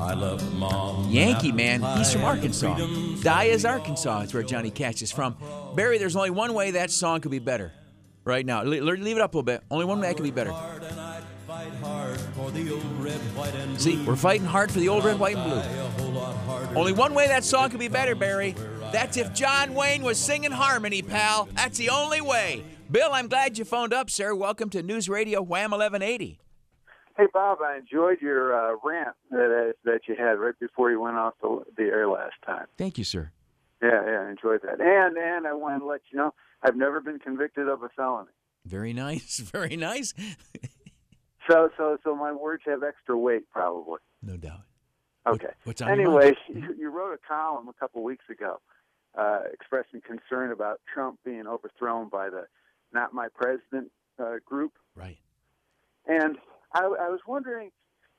[0.00, 1.08] I love mom.
[1.10, 2.76] Yankee man, he's from Arkansas.
[2.76, 4.20] Dyess, Arkansas.
[4.22, 5.36] It's where Johnny Cash is from.
[5.74, 7.72] Barry, there's only one way that song could be better.
[8.24, 9.62] Right now, Le- le- leave it up a little bit.
[9.70, 10.52] Only one way that could be better.
[13.78, 16.76] See, we're fighting hard for the old red, white, and blue.
[16.78, 18.54] Only one way that song could be better, Barry.
[18.92, 21.48] That's if John Wayne was singing harmony, pal.
[21.54, 22.64] That's the only way.
[22.90, 24.34] Bill, I'm glad you phoned up, sir.
[24.34, 26.38] Welcome to News Radio Wham 1180.
[27.18, 31.16] Hey Bob, I enjoyed your uh, rant that that you had right before you went
[31.16, 32.66] off the, the air last time.
[32.76, 33.32] Thank you, sir.
[33.82, 34.80] Yeah, yeah, I enjoyed that.
[34.80, 38.30] And and I want to let you know I've never been convicted of a felony.
[38.64, 40.14] Very nice, very nice.
[41.50, 43.98] So so so my words have extra weight, probably.
[44.22, 44.60] No doubt.
[45.26, 45.48] Okay.
[45.64, 48.60] what's on your Anyways, you, you wrote a column a couple weeks ago
[49.16, 52.46] uh, expressing concern about Trump being overthrown by the
[52.92, 53.90] "Not My President"
[54.20, 54.74] uh, group.
[54.94, 55.18] Right.
[56.06, 56.38] And
[56.72, 57.70] I, I was wondering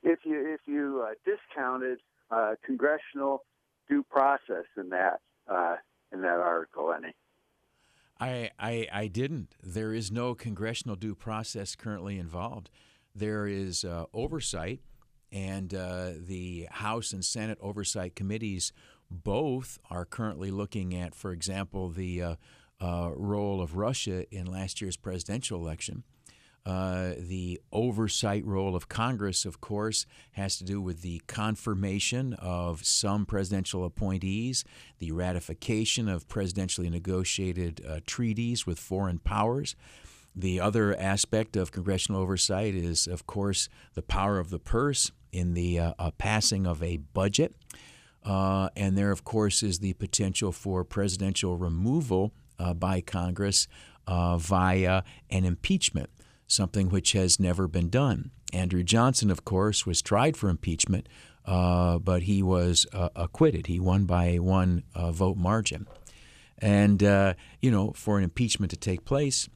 [0.02, 1.98] if you if you uh, discounted
[2.30, 3.44] uh, congressional
[3.88, 5.76] due process in that uh,
[6.12, 7.14] in that article any.
[8.18, 9.54] I, I I didn't.
[9.62, 12.70] There is no congressional due process currently involved.
[13.14, 14.80] There is uh, oversight,
[15.32, 18.72] and uh, the House and Senate oversight committees
[19.10, 22.36] both are currently looking at, for example, the
[22.80, 26.04] uh, role of Russia in last year's presidential election.
[26.66, 32.84] Uh, the oversight role of Congress, of course, has to do with the confirmation of
[32.84, 34.64] some presidential appointees,
[34.98, 39.74] the ratification of presidentially negotiated uh, treaties with foreign powers.
[40.36, 45.54] The other aspect of congressional oversight is, of course, the power of the purse in
[45.54, 47.54] the uh, uh, passing of a budget.
[48.22, 52.32] Uh, and there, of course, is the potential for presidential removal
[52.76, 53.66] by Congress
[54.06, 56.10] via an impeachment
[56.50, 58.30] something which has never been done.
[58.52, 61.08] Andrew Johnson, of course, was tried for impeachment,
[61.46, 63.66] uh, but he was uh, acquitted.
[63.66, 65.86] He won by a one uh, vote margin.
[66.58, 69.48] And, uh, you know, for an impeachment to take place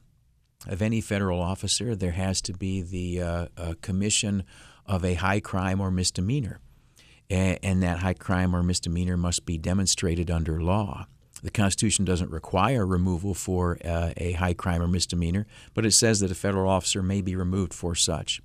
[0.67, 4.43] of any federal officer, there has to be the uh, uh, commission
[4.85, 6.59] of a high crime or misdemeanor.
[7.29, 11.07] A- and that high crime or misdemeanor must be demonstrated under law.
[11.43, 16.19] The Constitution doesn't require removal for uh, a high crime or misdemeanor, but it says
[16.21, 18.41] that a federal officer may be removed for such.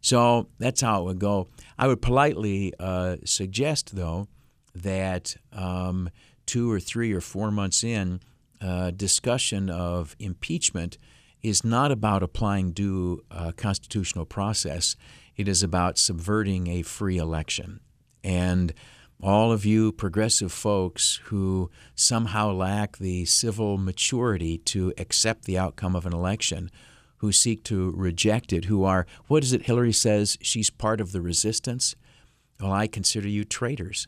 [0.00, 1.48] So that's how it would go.
[1.78, 4.28] I would politely uh, suggest, though,
[4.74, 6.10] that um,
[6.46, 8.20] two or three or four months in,
[8.60, 10.98] uh, discussion of impeachment
[11.42, 14.96] is not about applying due uh, constitutional process.
[15.36, 17.80] It is about subverting a free election.
[18.24, 18.72] And
[19.20, 25.96] all of you progressive folks who somehow lack the civil maturity to accept the outcome
[25.96, 26.70] of an election,
[27.18, 30.38] who seek to reject it, who are, what is it Hillary says?
[30.40, 31.96] She's part of the resistance.
[32.60, 34.06] Well, I consider you traitors.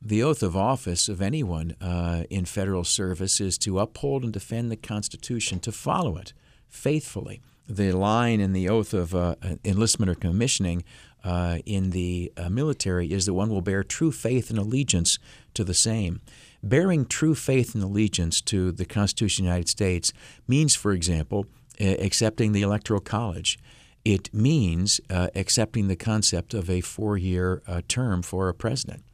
[0.00, 4.70] The oath of office of anyone uh, in federal service is to uphold and defend
[4.70, 6.32] the Constitution, to follow it
[6.68, 7.40] faithfully.
[7.68, 9.34] The line in the oath of uh,
[9.64, 10.84] enlistment or commissioning
[11.24, 15.18] uh, in the uh, military is that one will bear true faith and allegiance
[15.54, 16.20] to the same.
[16.62, 20.12] Bearing true faith and allegiance to the Constitution of the United States
[20.46, 21.46] means, for example,
[21.80, 23.58] accepting the Electoral College.
[24.04, 29.04] It means uh, accepting the concept of a four year uh, term for a president.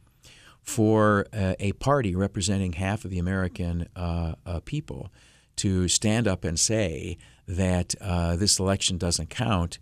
[0.61, 5.11] For uh, a party representing half of the American uh, uh, people
[5.57, 9.77] to stand up and say that uh, this election doesn't count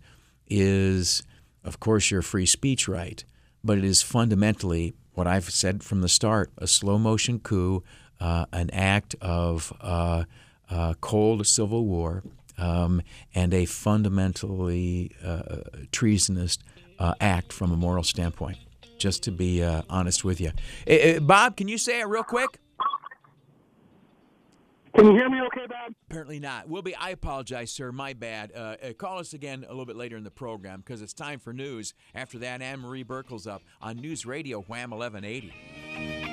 [0.48, 1.22] is,
[1.64, 3.24] of course, your free speech right,
[3.62, 7.82] but it is fundamentally what I've said from the start a slow motion coup,
[8.20, 9.72] an act of
[11.00, 12.22] cold civil war
[12.58, 13.02] um,
[13.34, 15.60] and a fundamentally uh,
[15.92, 16.58] treasonous
[16.98, 18.58] uh, act from a moral standpoint.
[18.98, 20.52] Just to be uh, honest with you,
[20.88, 22.58] uh, uh, Bob, can you say it real quick?
[24.94, 25.92] Can you hear me okay, Bob?
[26.08, 26.68] Apparently not.
[26.68, 26.94] We'll be.
[26.94, 27.90] I apologize, sir.
[27.90, 28.52] My bad.
[28.54, 31.40] Uh, uh, call us again a little bit later in the program because it's time
[31.40, 31.94] for news.
[32.14, 36.23] After that, Anne Marie Burkle's up on News Radio Wham 1180.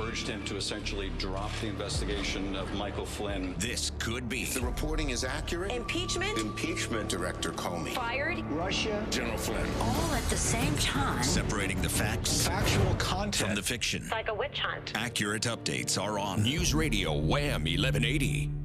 [0.00, 3.54] Urged him to essentially drop the investigation of Michael Flynn.
[3.58, 4.42] This could be.
[4.42, 5.72] If the reporting is accurate.
[5.72, 6.38] Impeachment?
[6.38, 7.92] Impeachment, Director Comey.
[7.92, 8.38] Fired?
[8.50, 9.06] Russia.
[9.10, 9.66] General Flynn.
[9.80, 11.22] All at the same time.
[11.22, 12.46] Separating the facts.
[12.46, 13.48] Factual content.
[13.48, 14.08] From the fiction.
[14.10, 14.92] Like a witch hunt.
[14.94, 18.61] Accurate updates are on News Radio Wham 1180.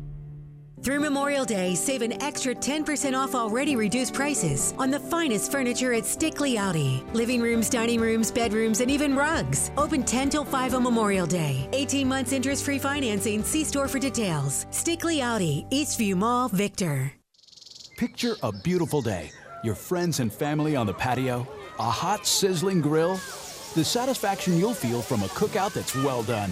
[0.84, 5.92] Through Memorial Day, save an extra 10% off already reduced prices on the finest furniture
[5.92, 7.04] at Stickley Audi.
[7.14, 9.72] Living rooms, dining rooms, bedrooms, and even rugs.
[9.76, 11.68] Open 10 till 5 on Memorial Day.
[11.74, 13.44] 18 months interest free financing.
[13.44, 14.68] See store for details.
[14.70, 17.12] Stickley Audi, Eastview Mall, Victor.
[17.98, 19.32] Picture a beautiful day.
[19.64, 21.48] Your friends and family on the patio,
[21.80, 23.16] a hot, sizzling grill,
[23.74, 26.52] the satisfaction you'll feel from a cookout that's well done.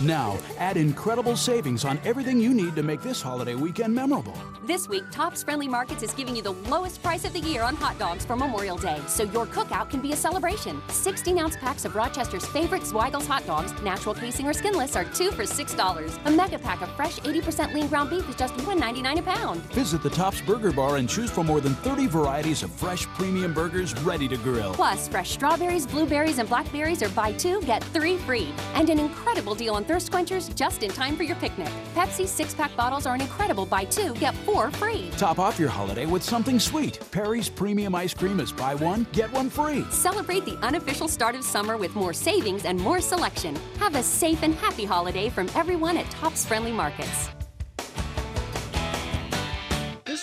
[0.00, 4.36] Now, add incredible savings on everything you need to make this holiday weekend memorable.
[4.64, 7.76] This week, Tops Friendly Markets is giving you the lowest price of the year on
[7.76, 10.82] hot dogs for Memorial Day, so your cookout can be a celebration.
[10.88, 15.30] 16 ounce packs of Rochester's favorite Zweigle's hot dogs, natural casing or skinless, are two
[15.30, 16.26] for $6.
[16.26, 19.60] A mega pack of fresh 80% lean ground beef is just $1.99 a pound.
[19.72, 23.52] Visit the Tops Burger Bar and choose from more than 30 varieties of fresh premium
[23.52, 24.74] burgers ready to grill.
[24.74, 28.48] Plus, fresh strawberries, blueberries, and blackberries are buy two, get three free.
[28.74, 31.68] And an incredible deal on thirst quenchers just in time for your picnic.
[31.94, 35.10] Pepsi six pack bottles are an incredible buy two, get four free.
[35.16, 36.98] Top off your holiday with something sweet.
[37.10, 39.84] Perry's Premium Ice Cream is buy one, get one free.
[39.90, 43.56] Celebrate the unofficial start of summer with more savings and more selection.
[43.78, 47.28] Have a safe and happy holiday from everyone at Tops Friendly Markets.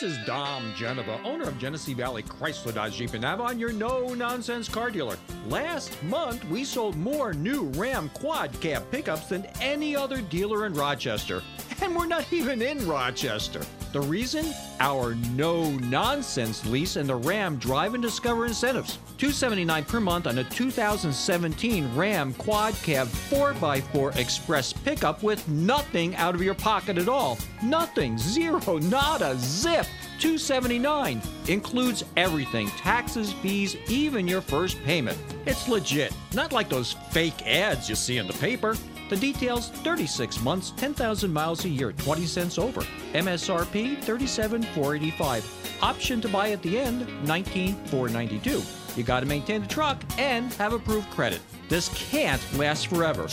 [0.01, 4.67] This is Dom Genova, owner of Genesee Valley Chrysler Dodge Jeep and Avon, your no-nonsense
[4.67, 5.15] car dealer.
[5.47, 10.73] Last month, we sold more new Ram quad cab pickups than any other dealer in
[10.73, 11.43] Rochester.
[11.83, 13.61] And we're not even in Rochester.
[13.91, 14.45] The reason?
[14.79, 18.97] Our no-nonsense lease and the Ram Drive and Discover incentives.
[19.17, 26.33] 279 per month on a 2017 Ram Quad Cab 4x4 Express pickup with nothing out
[26.33, 27.37] of your pocket at all.
[27.61, 28.17] Nothing.
[28.17, 28.77] Zero.
[28.77, 29.35] Nada.
[29.37, 29.85] Zip.
[30.21, 35.17] 279 includes everything taxes fees even your first payment.
[35.47, 36.13] It's legit.
[36.35, 38.77] Not like those fake ads you see in the paper.
[39.09, 42.81] The details 36 months 10000 miles a year 20 cents over.
[43.13, 48.61] Msrp 37485 option to buy at the end 19492
[48.95, 51.41] you got to maintain the truck and have approved credit.
[51.69, 53.27] This can't last forever.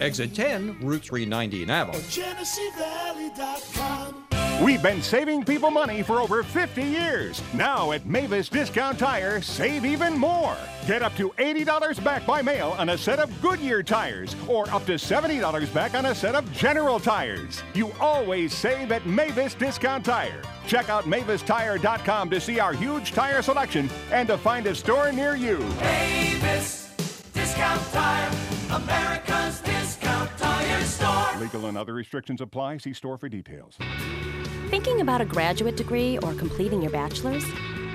[0.00, 2.00] Exit 10, Route 390 in Avon.
[4.62, 7.42] We've been saving people money for over 50 years.
[7.52, 10.56] Now at Mavis Discount Tire, save even more.
[10.86, 14.86] Get up to $80 back by mail on a set of Goodyear tires or up
[14.86, 17.62] to $70 back on a set of General tires.
[17.74, 20.40] You always save at Mavis Discount Tire.
[20.66, 25.36] Check out MavisTire.com to see our huge tire selection and to find a store near
[25.36, 25.58] you.
[25.80, 26.94] Mavis
[27.34, 28.30] Discount Tire,
[28.70, 31.40] America's discount tire store.
[31.40, 32.78] Legal and other restrictions apply.
[32.78, 33.76] See store for details.
[34.76, 37.46] Thinking about a graduate degree or completing your bachelor's?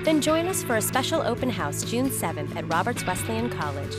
[0.02, 3.94] Then join us for a special open house June 7th at Roberts Wesleyan College.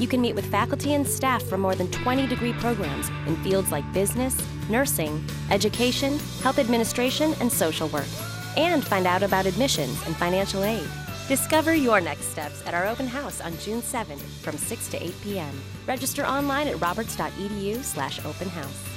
[0.00, 3.70] You can meet with faculty and staff from more than 20 degree programs in fields
[3.70, 4.36] like business,
[4.68, 8.08] nursing, education, health administration, and social work.
[8.56, 10.88] And find out about admissions and financial aid.
[11.28, 15.14] Discover your next steps at our open house on June 7th from 6 to 8
[15.22, 15.60] p.m.
[15.86, 18.95] Register online at roberts.edu/slash open house.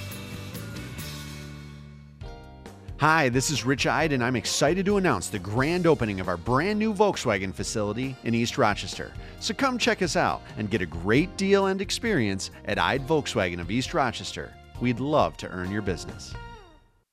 [3.00, 6.36] Hi, this is Rich Ide, and I'm excited to announce the grand opening of our
[6.36, 9.14] brand new Volkswagen facility in East Rochester.
[9.39, 13.62] So come check us out and get a great deal and experience at Ide Volkswagen
[13.62, 14.54] of East Rochester.
[14.82, 16.34] We'd love to earn your business.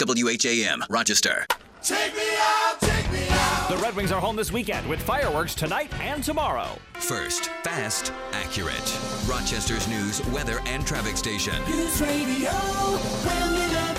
[0.05, 1.47] WHAM, Rochester.
[1.85, 3.69] Take me out, take me out.
[3.69, 6.67] The Red Wings are home this weekend with fireworks tonight and tomorrow.
[6.95, 8.99] First, fast, accurate.
[9.29, 11.55] Rochester's news, weather, and traffic station.
[11.71, 13.96] News Radio, Wham